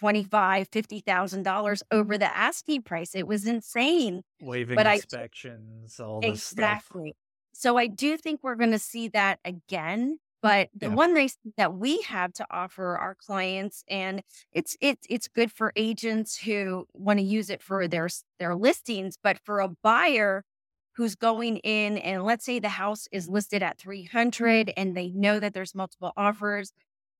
twenty-five, 0.00 0.66
fifty 0.72 0.98
thousand 0.98 1.44
dollars 1.44 1.84
over 1.92 2.18
the 2.18 2.36
asking 2.36 2.82
price. 2.82 3.14
It 3.14 3.28
was 3.28 3.46
insane. 3.46 4.22
Waiving 4.42 4.74
but 4.74 4.88
inspections, 4.88 6.00
I, 6.00 6.04
all 6.04 6.20
this 6.20 6.50
exactly. 6.50 7.10
Stuff. 7.10 7.60
So 7.60 7.78
I 7.78 7.86
do 7.86 8.16
think 8.16 8.40
we're 8.42 8.56
going 8.56 8.72
to 8.72 8.80
see 8.80 9.06
that 9.08 9.38
again. 9.44 10.18
But 10.44 10.68
the 10.78 10.88
yeah. 10.88 10.94
one 10.94 11.14
nice 11.14 11.38
that 11.56 11.72
we 11.74 12.02
have 12.02 12.34
to 12.34 12.46
offer 12.50 12.98
our 12.98 13.14
clients, 13.14 13.82
and 13.88 14.22
it's 14.52 14.76
it's 14.82 15.06
it's 15.08 15.26
good 15.26 15.50
for 15.50 15.72
agents 15.74 16.36
who 16.36 16.86
want 16.92 17.18
to 17.18 17.24
use 17.24 17.48
it 17.48 17.62
for 17.62 17.88
their 17.88 18.10
their 18.38 18.54
listings, 18.54 19.16
but 19.22 19.38
for 19.44 19.60
a 19.60 19.70
buyer 19.82 20.44
who's 20.96 21.14
going 21.14 21.56
in 21.58 21.96
and 21.98 22.24
let's 22.24 22.44
say 22.44 22.58
the 22.58 22.68
house 22.68 23.08
is 23.10 23.26
listed 23.28 23.62
at 23.62 23.78
300 23.78 24.72
and 24.76 24.94
they 24.94 25.08
know 25.10 25.40
that 25.40 25.54
there's 25.54 25.74
multiple 25.74 26.12
offers 26.16 26.72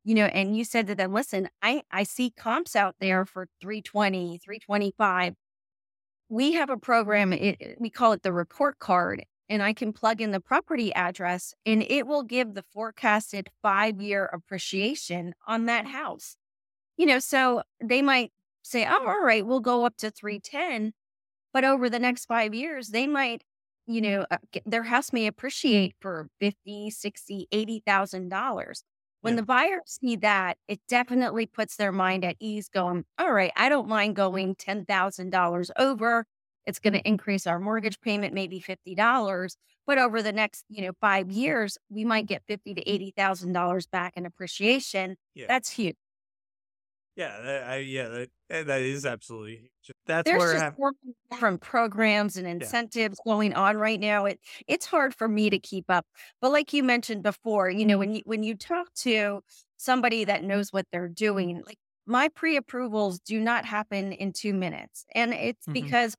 you 0.05 0.15
know 0.15 0.27
and 0.27 0.57
you 0.57 0.65
said 0.65 0.87
to 0.87 0.95
them 0.95 1.13
listen 1.13 1.49
i 1.63 1.83
i 1.91 2.05
see 2.05 2.31
comps 2.37 2.77
out 2.77 2.95
there 3.01 3.25
for 3.27 3.49
320 3.61 4.39
325 4.45 5.35
we 6.29 6.53
have 6.53 6.71
a 6.71 6.77
program 6.77 7.33
it, 7.33 7.77
we 7.81 7.91
call 7.91 8.13
it 8.13 8.23
the 8.23 8.33
report 8.33 8.79
card 8.79 9.25
and 9.49 9.63
i 9.63 9.73
can 9.73 9.93
plug 9.93 10.21
in 10.21 10.31
the 10.31 10.41
property 10.41 10.93
address 10.95 11.55
and 11.67 11.83
it 11.85 12.07
will 12.07 12.23
give 12.23 12.55
the 12.55 12.65
forecasted 12.73 13.49
five 13.63 14.01
year 14.01 14.27
appreciation 14.27 15.35
on 15.47 15.67
that 15.67 15.87
house 15.87 16.37
you 16.97 17.07
know 17.07 17.19
so 17.19 17.63
they 17.83 18.03
might 18.03 18.33
say 18.63 18.87
oh 18.87 19.05
all 19.07 19.23
right 19.25 19.47
we'll 19.47 19.61
go 19.61 19.85
up 19.85 19.97
to 19.97 20.11
310 20.11 20.93
but 21.53 21.65
over 21.65 21.89
the 21.91 21.99
next 21.99 22.27
five 22.27 22.55
years 22.55 22.89
they 22.89 23.07
might 23.07 23.43
you 23.87 24.01
know, 24.01 24.25
uh, 24.31 24.39
their 24.65 24.83
house 24.85 25.13
may 25.13 25.27
appreciate 25.27 25.95
for 26.01 26.31
50, 26.41 26.89
60, 26.91 27.47
80,000 27.53 28.31
dollars. 28.31 28.83
When 29.21 29.37
Yeah. 29.37 29.37
the 29.37 29.43
buyers 29.43 29.81
see 29.87 30.17
that, 30.17 30.57
it 30.69 30.81
definitely 30.89 31.45
puts 31.47 31.77
their 31.77 31.93
mind 31.93 32.25
at 32.25 32.37
ease 32.41 32.69
going, 32.71 33.05
all 33.19 33.33
right, 33.33 33.53
I 33.57 33.69
don't 33.69 33.87
mind 33.89 34.17
going 34.17 34.55
$10,000 34.55 35.71
over. 35.79 36.25
It's 36.67 36.79
going 36.81 36.95
to 36.95 37.07
increase 37.09 37.47
our 37.47 37.59
mortgage 37.61 38.01
payment 38.01 38.35
maybe 38.35 38.61
$50, 38.61 39.57
but 39.87 39.99
over 39.99 40.23
the 40.23 40.33
next, 40.33 40.65
you 40.69 40.83
know, 40.83 40.93
5 41.01 41.31
years, 41.31 41.79
we 41.91 42.05
might 42.05 42.27
get 42.27 42.43
50 42.47 42.75
to 42.75 42.83
$80,000 42.91 43.87
back 43.87 44.17
in 44.17 44.27
appreciation. 44.27 45.17
Yeah. 45.35 45.49
That's 45.49 45.71
huge. 45.71 45.97
Yeah, 47.17 47.41
that, 47.41 47.63
I, 47.71 47.77
yeah, 47.79 48.09
that, 48.09 48.31
eh, 48.51 48.63
that 48.65 48.81
is 48.83 49.07
absolutely 49.07 49.57
huge. 49.83 49.93
That's 50.07 50.33
There's 50.33 50.47
where 50.55 50.55
just 50.55 50.65
more 50.79 50.93
different 51.31 51.61
programs 51.61 52.37
and 52.39 52.47
incentives 52.47 53.21
going 53.27 53.53
on 53.55 53.77
right 53.77 54.01
now. 54.01 54.25
It 54.25 54.41
it's 54.67 54.87
hard 54.87 55.15
for 55.15 55.29
me 55.29 55.51
to 55.51 55.59
keep 55.59 55.85
up. 55.91 56.07
But 56.41 56.51
like 56.51 56.73
you 56.73 56.83
mentioned 56.83 57.23
before, 57.23 57.69
you 57.71 57.85
know, 57.85 57.99
when 57.99 58.15
you 58.15 58.23
when 58.25 58.43
you 58.43 58.55
talk 58.57 58.93
to 58.95 59.43
somebody 59.77 60.25
that 60.25 60.43
knows 60.43 60.73
what 60.73 60.87
they're 60.91 61.09
doing, 61.09 61.63
like 61.67 61.77
my 62.07 62.29
pre-approvals 62.31 63.21
do 63.21 63.39
not 63.41 63.65
happen 63.67 64.13
in 64.13 64.33
2 64.33 64.55
minutes. 64.55 65.05
And 65.15 65.35
it's 65.35 65.67
Mhm. 65.67 65.75
because 65.75 66.17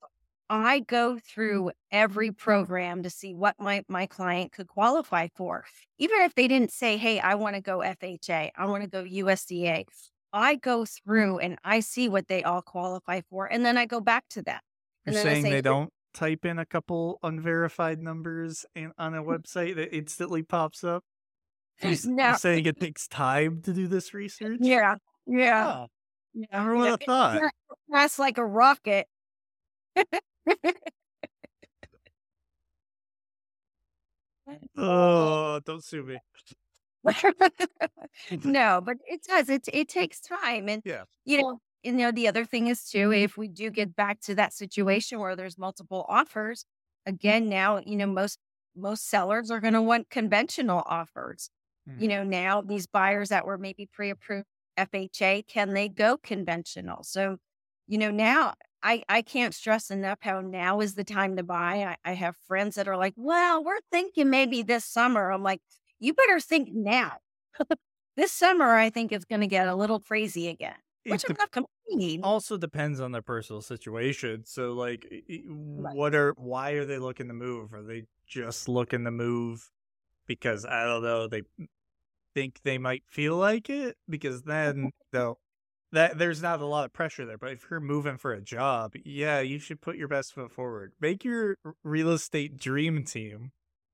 I 0.50 0.80
go 0.80 1.12
mm-hmm. 1.12 1.18
through 1.20 1.72
every 1.92 2.32
program 2.32 3.04
to 3.04 3.10
see 3.10 3.34
what 3.34 3.56
my 3.60 3.84
my 3.88 4.06
client 4.06 4.52
could 4.52 4.68
qualify 4.68 5.28
for. 5.36 5.66
Even 5.98 6.22
if 6.22 6.36
they 6.36 6.48
didn't 6.48 6.72
say, 6.72 6.98
"Hey, 6.98 7.20
I 7.20 7.36
want 7.36 7.56
to 7.56 7.62
go 7.62 7.80
FHA, 7.80 8.52
I 8.56 8.66
want 8.66 8.84
to 8.84 8.90
go 8.90 9.04
USDA." 9.04 9.86
I 10.34 10.56
go 10.56 10.86
through 10.86 11.40
and 11.40 11.58
I 11.64 11.80
see 11.80 12.10
what 12.10 12.28
they 12.28 12.44
all 12.44 12.62
qualify 12.62 13.22
for, 13.30 13.46
and 13.46 13.66
then 13.66 13.78
I 13.78 13.86
go 13.86 14.02
back 14.02 14.26
to 14.32 14.42
them. 14.42 14.60
you're 15.06 15.16
And 15.16 15.16
then 15.16 15.28
I 15.28 15.30
saying 15.32 15.44
say, 15.44 15.52
they 15.52 15.62
don't 15.62 15.92
type 16.14 16.46
in 16.46 16.60
a 16.60 16.66
couple 16.66 17.20
unverified 17.24 18.02
numbers 18.02 18.66
and 18.76 18.92
on 18.98 19.14
a 19.14 19.24
website 19.24 19.76
that 19.76 19.96
instantly 19.96 20.44
pops 20.44 20.84
up. 20.84 21.04
You're, 21.82 21.92
s- 21.94 22.06
you're 22.06 22.16
No. 22.16 22.36
saying 22.36 22.66
it 22.66 22.80
takes 22.80 23.08
time 23.08 23.62
to 23.64 23.74
do 23.74 23.88
this 23.88 24.14
research? 24.14 24.60
Yeah, 24.62 24.96
yeah, 25.26 25.74
Oh, 25.74 25.88
yeah. 26.34 26.46
never 26.52 26.76
would 26.76 26.90
have 26.90 27.02
thought. 27.06 27.40
you're 27.40 28.08
like 28.18 28.38
a 28.38 28.46
rocket. 28.46 29.08
Oh, 34.78 35.60
don't 35.66 35.84
sue 35.84 36.04
me. 36.04 36.20
no, 38.44 38.82
but 38.84 38.98
it 39.08 39.24
does. 39.24 39.50
It 39.50 39.68
it 39.72 39.90
takes 39.90 40.20
time, 40.20 40.70
and 40.70 40.84
Yeah. 40.84 41.06
you 41.26 41.42
know, 41.42 41.60
you 41.84 41.94
know, 41.94 42.12
the 42.12 42.28
other 42.28 42.46
thing 42.46 42.68
is 42.68 42.90
too, 42.90 43.12
if 43.12 43.38
we 43.38 43.48
do 43.48 43.70
get 43.70 43.96
back 43.96 44.20
to 44.22 44.36
that 44.36 44.54
situation 44.54 45.20
where 45.20 45.36
there's 45.36 45.58
multiple 45.58 46.06
offers, 46.10 46.66
again, 47.06 47.50
now 47.50 47.80
you 47.86 47.96
know 47.96 48.08
most 48.08 48.40
most 48.76 49.08
sellers 49.10 49.52
are 49.52 49.60
going 49.62 49.74
to 49.74 49.82
want 49.82 50.10
conventional 50.10 50.84
offers. 50.86 51.50
You 51.98 52.08
Mhm. 52.08 52.10
know, 52.10 52.24
now 52.24 52.62
these 52.62 52.88
buyers 52.88 53.30
that 53.30 53.46
were 53.46 53.58
maybe 53.58 53.86
pre-approved 53.92 54.48
FHA, 54.78 55.44
can 55.44 55.74
they 55.74 55.88
go 55.90 56.18
conventional? 56.18 57.04
So, 57.04 57.38
you 57.88 57.98
know, 57.98 58.12
now 58.12 58.56
I 58.86 59.04
I 59.10 59.24
can't 59.24 59.56
stress 59.56 59.92
enough 59.92 60.20
how 60.22 60.42
now 60.42 60.82
is 60.82 60.96
the 60.96 61.04
time 61.06 61.38
to 61.38 61.44
buy. 61.44 61.84
I, 61.86 61.98
I 62.12 62.14
have 62.16 62.38
friends 62.38 62.76
that 62.76 62.88
are 62.88 62.98
like, 62.98 63.14
well, 63.18 63.64
we're 63.64 63.82
thinking 63.92 64.30
maybe 64.30 64.64
this 64.64 64.86
summer. 64.86 65.32
I'm 65.32 65.44
like, 65.44 65.62
you 66.00 66.14
better 66.14 66.40
think 66.40 66.70
now. 66.72 67.18
this 68.18 68.32
summer, 68.32 68.76
I 68.76 68.90
think 68.90 69.12
it's 69.12 69.26
going 69.26 69.42
to 69.42 69.48
get 69.48 69.68
a 69.68 69.76
little 69.76 70.00
crazy 70.00 70.48
again, 70.50 70.78
It 71.04 71.12
which 71.12 71.26
I'm 71.26 71.36
not 71.38 71.52
complaining. 71.52 72.22
also 72.24 72.58
depends 72.58 73.00
on 73.00 73.12
their 73.12 73.22
personal 73.22 73.62
situation. 73.62 74.46
So, 74.46 74.74
like, 74.74 75.08
i- 75.12 75.44
what 75.48 76.16
are 76.16 76.34
why 76.38 76.72
are 76.72 76.86
they 76.86 76.98
looking 77.00 77.28
to 77.28 77.34
move? 77.34 77.74
Are 77.74 77.84
they 77.84 78.06
just 78.28 78.68
looking 78.70 79.04
to 79.06 79.12
move 79.12 79.72
because 80.28 80.66
I 80.66 80.86
don't 80.86 81.04
know 81.04 81.28
they 81.28 81.44
think 82.36 82.62
they 82.64 82.78
might 82.80 83.04
feel 83.08 83.38
like 83.38 83.70
it? 83.70 83.98
Because 84.10 84.44
then 84.44 84.92
though 85.12 85.40
that 85.92 86.18
there's 86.18 86.42
not 86.42 86.62
a 86.62 86.66
lot 86.66 86.86
of 86.86 86.94
pressure 86.94 87.26
there. 87.26 87.38
But 87.38 87.52
if 87.52 87.68
you're 87.70 87.80
moving 87.80 88.18
for 88.18 88.34
a 88.34 88.42
job, 88.42 88.94
yeah, 89.04 89.40
you 89.40 89.60
should 89.60 89.82
put 89.82 89.98
your 89.98 90.08
best 90.08 90.34
foot 90.34 90.52
forward. 90.52 90.94
Make 91.00 91.24
your 91.24 91.58
real 91.84 92.12
estate 92.12 92.58
dream 92.58 93.04
team. 93.04 93.52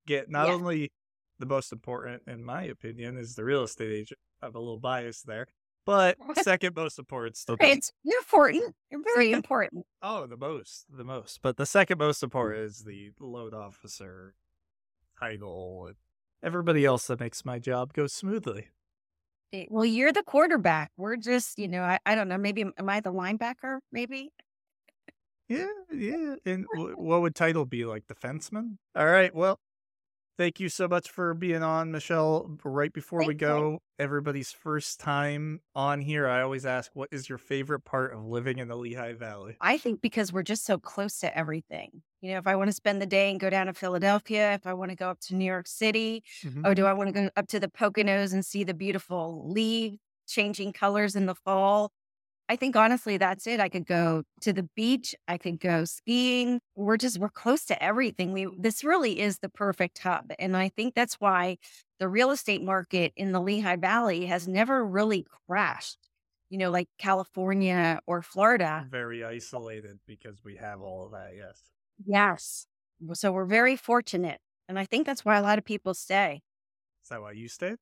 Get 0.08 0.30
not 0.30 0.48
Yeah. 0.48 0.54
only 0.56 0.92
the 1.40 1.46
most 1.46 1.72
important, 1.72 2.24
in 2.28 2.44
my 2.44 2.64
opinion, 2.64 3.18
is 3.18 3.36
the 3.36 3.44
real 3.44 3.64
estate 3.64 3.92
agent. 3.92 4.20
I 4.42 4.46
have 4.48 4.56
a 4.56 4.60
little 4.60 4.80
bias 4.80 5.22
there. 5.22 5.48
But 5.86 6.18
second 6.44 6.76
most 6.76 7.00
important 7.00 7.38
still 7.38 7.58
It's 7.60 7.92
important, 8.06 8.76
very 8.92 9.32
important. 9.34 9.86
Oh, 10.02 10.28
the 10.28 10.38
most, 10.38 10.86
the 10.90 11.04
most. 11.04 11.42
But 11.42 11.58
the 11.58 11.66
second 11.66 11.98
most 11.98 12.24
important 12.24 12.62
mm. 12.62 12.66
is 12.66 12.84
the 12.84 13.12
load 13.20 13.54
officer 13.54 14.36
title 15.20 15.88
and 15.88 15.96
everybody 16.44 16.86
else 16.86 17.08
that 17.08 17.20
makes 17.20 17.46
my 17.46 17.60
job 17.60 17.94
go 17.94 18.08
smoothly. 18.08 18.70
Eh, 19.54 19.66
Well, 19.70 19.86
you're 19.86 20.12
the 20.14 20.24
quarterback. 20.24 20.92
We're 20.98 21.18
just, 21.18 21.58
you 21.60 21.68
know, 21.68 21.84
I, 21.84 22.00
I 22.06 22.16
don't 22.16 22.28
know. 22.28 22.38
Maybe 22.38 22.62
am 22.78 22.90
I 22.90 23.00
the 23.02 23.12
linebacker? 23.14 23.80
Maybe. 23.92 24.32
Yeah, 25.48 25.68
yeah. 25.92 26.36
And 26.46 26.66
what 26.74 27.22
would 27.22 27.36
title 27.36 27.66
be 27.66 27.86
like 27.86 28.08
defenseman? 28.08 28.78
All 28.96 29.06
right. 29.06 29.34
Well, 29.34 29.60
thank 30.38 30.60
you 30.60 30.70
so 30.70 30.88
much 30.88 31.10
for 31.10 31.34
being 31.34 31.64
on, 31.64 31.92
Michelle. 31.92 32.58
Right 32.64 32.92
before 32.94 33.24
we 33.24 33.34
Thank 33.34 33.38
you. 33.48 33.68
go, 33.70 33.80
everybody's 34.00 34.52
first 34.52 35.00
time 35.00 35.62
on 35.76 36.02
here, 36.02 36.28
I 36.28 36.42
always 36.42 36.66
ask, 36.66 36.92
what 36.96 37.10
is 37.12 37.30
your 37.30 37.38
favorite 37.38 37.82
part 37.82 38.14
of 38.14 38.26
living 38.26 38.60
in 38.60 38.68
the 38.68 38.76
Lehigh 38.78 39.14
Valley? 39.14 39.60
I 39.60 39.78
think 39.78 40.02
because 40.02 40.34
we're 40.34 40.44
just 40.44 40.66
so 40.66 40.78
close 40.80 41.20
to 41.20 41.38
everything. 41.38 42.02
You 42.22 42.32
know, 42.34 42.38
if 42.40 42.48
I 42.48 42.56
want 42.56 42.70
to 42.70 42.74
spend 42.74 43.02
the 43.02 43.06
day 43.06 43.30
and 43.30 43.40
go 43.40 43.50
down 43.50 43.68
to 43.68 43.74
Philadelphia, 43.74 44.54
if 44.54 44.66
I 44.66 44.74
want 44.74 44.90
to 44.92 44.96
go 44.96 45.10
up 45.10 45.20
to 45.22 45.36
New 45.36 45.46
York 45.46 45.68
City, 45.68 46.24
Mhm. 46.44 46.66
or 46.66 46.74
do 46.76 46.86
I 46.86 46.94
want 46.94 47.10
to 47.10 47.14
go 47.14 47.30
up 47.36 47.48
to 47.50 47.60
the 47.60 47.68
Poconos 47.68 48.34
and 48.34 48.46
see 48.46 48.64
the 48.64 48.74
beautiful 48.74 49.50
leaves 49.52 49.98
changing 50.28 50.74
colors 50.74 51.16
in 51.16 51.26
the 51.26 51.36
fall? 51.36 51.92
I 52.52 52.58
think 52.58 52.76
honestly, 52.76 53.16
that's 53.16 53.48
it. 53.48 53.62
I 53.62 53.70
could 53.70 53.86
go 53.86 54.24
to 54.42 54.52
the 54.52 54.68
beach. 54.76 55.16
I 55.26 55.38
could 55.38 55.58
go 55.58 55.86
skiing. 55.86 56.60
We're 56.76 56.98
just, 56.98 57.18
we're 57.18 57.30
close 57.30 57.64
to 57.68 57.82
everything. 57.82 58.34
We, 58.34 58.46
this 58.60 58.84
really 58.84 59.22
is 59.22 59.40
the 59.40 59.48
perfect 59.48 60.00
hub. 60.00 60.34
And 60.38 60.58
I 60.58 60.68
think 60.68 60.94
that's 60.94 61.14
why 61.14 61.60
the 61.98 62.10
real 62.10 62.30
estate 62.30 62.62
market 62.62 63.14
in 63.16 63.32
the 63.32 63.40
Lehigh 63.40 63.78
Valley 63.78 64.26
has 64.26 64.50
never 64.50 64.86
really 64.86 65.26
crashed, 65.48 66.10
you 66.50 66.58
know, 66.58 66.70
like 66.70 66.90
California 66.98 68.02
or 68.06 68.22
Florida. 68.22 68.86
Very 68.92 69.24
isolated 69.24 70.00
because 70.06 70.44
we 70.44 70.58
have 70.58 70.82
all 70.82 71.06
of 71.06 71.14
that. 71.14 71.32
Yes. 71.34 71.62
Yes. 72.06 72.66
So 73.14 73.32
we're 73.32 73.46
very 73.46 73.78
fortunate. 73.78 74.42
And 74.68 74.78
I 74.78 74.84
think 74.84 75.06
that's 75.06 75.24
why 75.24 75.38
a 75.38 75.42
lot 75.42 75.58
of 75.58 75.64
people 75.64 75.94
stay. 75.94 76.42
Is 77.02 77.08
that 77.08 77.22
why 77.22 77.32
you 77.32 77.48
stayed? 77.48 77.78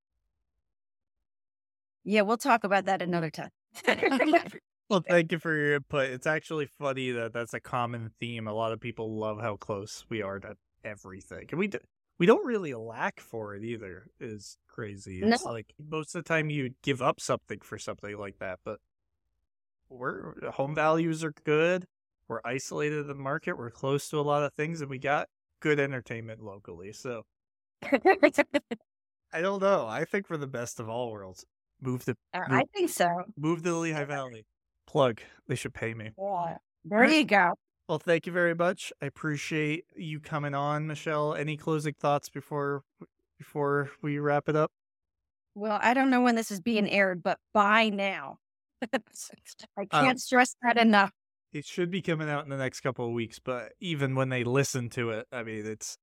Yeah, 2.03 2.21
we'll 2.21 2.37
talk 2.37 2.63
about 2.63 2.85
that 2.85 3.01
another 3.01 3.31
time. 3.31 3.49
Well, 4.89 5.03
thank 5.07 5.31
you 5.31 5.37
for 5.37 5.55
your 5.55 5.75
input. 5.75 6.09
It's 6.09 6.25
actually 6.25 6.65
funny 6.65 7.11
that 7.11 7.31
that's 7.31 7.53
a 7.53 7.59
common 7.59 8.09
theme. 8.19 8.47
A 8.47 8.53
lot 8.53 8.71
of 8.71 8.79
people 8.79 9.15
love 9.19 9.39
how 9.39 9.55
close 9.55 10.03
we 10.09 10.23
are 10.23 10.39
to 10.39 10.55
everything, 10.83 11.45
and 11.51 11.59
we 11.59 11.67
do, 11.67 11.77
we 12.17 12.25
don't 12.25 12.43
really 12.43 12.73
lack 12.73 13.19
for 13.19 13.53
it 13.53 13.63
either. 13.63 14.07
Is 14.19 14.57
crazy. 14.67 15.21
It's 15.21 15.45
No. 15.45 15.51
like 15.51 15.67
most 15.77 16.15
of 16.15 16.23
the 16.23 16.27
time 16.27 16.49
you 16.49 16.71
give 16.81 17.03
up 17.03 17.19
something 17.19 17.59
for 17.61 17.77
something 17.77 18.17
like 18.17 18.39
that, 18.39 18.61
but 18.65 18.79
we're 19.89 20.49
home 20.51 20.73
values 20.73 21.23
are 21.23 21.33
good. 21.43 21.85
We're 22.27 22.41
isolated 22.43 23.01
in 23.01 23.07
the 23.07 23.13
market. 23.15 23.57
We're 23.59 23.69
close 23.71 24.09
to 24.09 24.19
a 24.19 24.21
lot 24.21 24.41
of 24.43 24.53
things, 24.53 24.81
and 24.81 24.89
we 24.89 24.97
got 24.97 25.27
good 25.59 25.79
entertainment 25.79 26.41
locally. 26.41 26.93
So 26.93 27.23
I 29.31 29.41
don't 29.41 29.61
know. 29.61 29.85
I 29.87 30.05
think 30.05 30.27
for 30.27 30.37
the 30.37 30.47
best 30.47 30.79
of 30.79 30.89
all 30.89 31.11
worlds, 31.11 31.45
move 31.81 32.05
to 32.05 32.15
I 32.33 32.63
think 32.73 32.89
so. 32.89 33.23
move 33.37 33.63
the 33.63 33.73
Lehigh 33.73 34.05
Valley. 34.05 34.45
Plug. 34.87 35.21
They 35.47 35.55
should 35.55 35.73
pay 35.73 35.93
me. 35.93 36.11
Yeah. 36.17 36.57
There 36.85 37.05
you 37.05 37.25
go. 37.25 37.53
Well, 37.87 37.99
thank 37.99 38.25
you 38.25 38.31
very 38.31 38.55
much. 38.55 38.93
I 39.01 39.07
appreciate 39.07 39.85
you 39.95 40.19
coming 40.19 40.53
on, 40.53 40.87
Michelle. 40.87 41.33
Any 41.35 41.57
closing 41.57 41.93
thoughts 41.99 42.29
before 42.29 42.83
before 43.37 43.91
we 44.01 44.19
wrap 44.19 44.47
it 44.49 44.55
up? 44.55 44.71
Well, 45.55 45.79
I 45.81 45.93
don't 45.93 46.09
know 46.09 46.21
when 46.21 46.35
this 46.35 46.51
is 46.51 46.61
being 46.61 46.89
aired, 46.89 47.21
but 47.23 47.39
by 47.53 47.89
now. 47.89 48.37
I 48.93 49.87
Uh, 49.91 50.01
can't 50.03 50.21
stress 50.21 50.55
that 50.61 50.77
enough. 50.77 51.11
it 51.51 51.65
should 51.65 51.91
be 51.91 52.01
coming 52.01 52.29
out 52.29 52.43
in 52.43 52.49
the 52.49 52.57
next 52.57 52.79
couple 52.81 53.05
of 53.07 53.11
weeks, 53.13 53.39
but 53.39 53.73
even 53.79 54.15
when 54.15 54.29
they 54.29 54.43
listen 54.43 54.89
to 54.91 55.09
it, 55.11 55.27
I 55.31 55.43
mean, 55.43 55.65
it's 55.65 55.97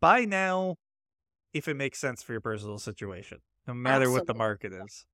by 0.00 0.24
now 0.24 0.76
if 1.52 1.68
it 1.68 1.74
makes 1.74 1.98
sense 1.98 2.22
for 2.22 2.32
your 2.32 2.40
personal 2.40 2.78
situation, 2.78 3.38
no 3.66 3.74
matter 3.74 4.10
what 4.10 4.26
the 4.26 4.34
market 4.34 4.72
is. 4.72 5.06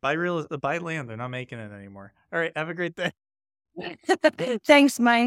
Buy 0.00 0.12
real, 0.12 0.46
buy 0.60 0.78
land. 0.78 1.08
They're 1.08 1.16
not 1.16 1.28
making 1.28 1.58
it 1.58 1.72
anymore. 1.72 2.12
All 2.32 2.38
right, 2.38 2.52
have 2.54 2.68
a 2.68 2.74
great 2.74 2.94
day. 2.94 3.12
Thanks, 4.64 5.00
Mike. 5.00 5.24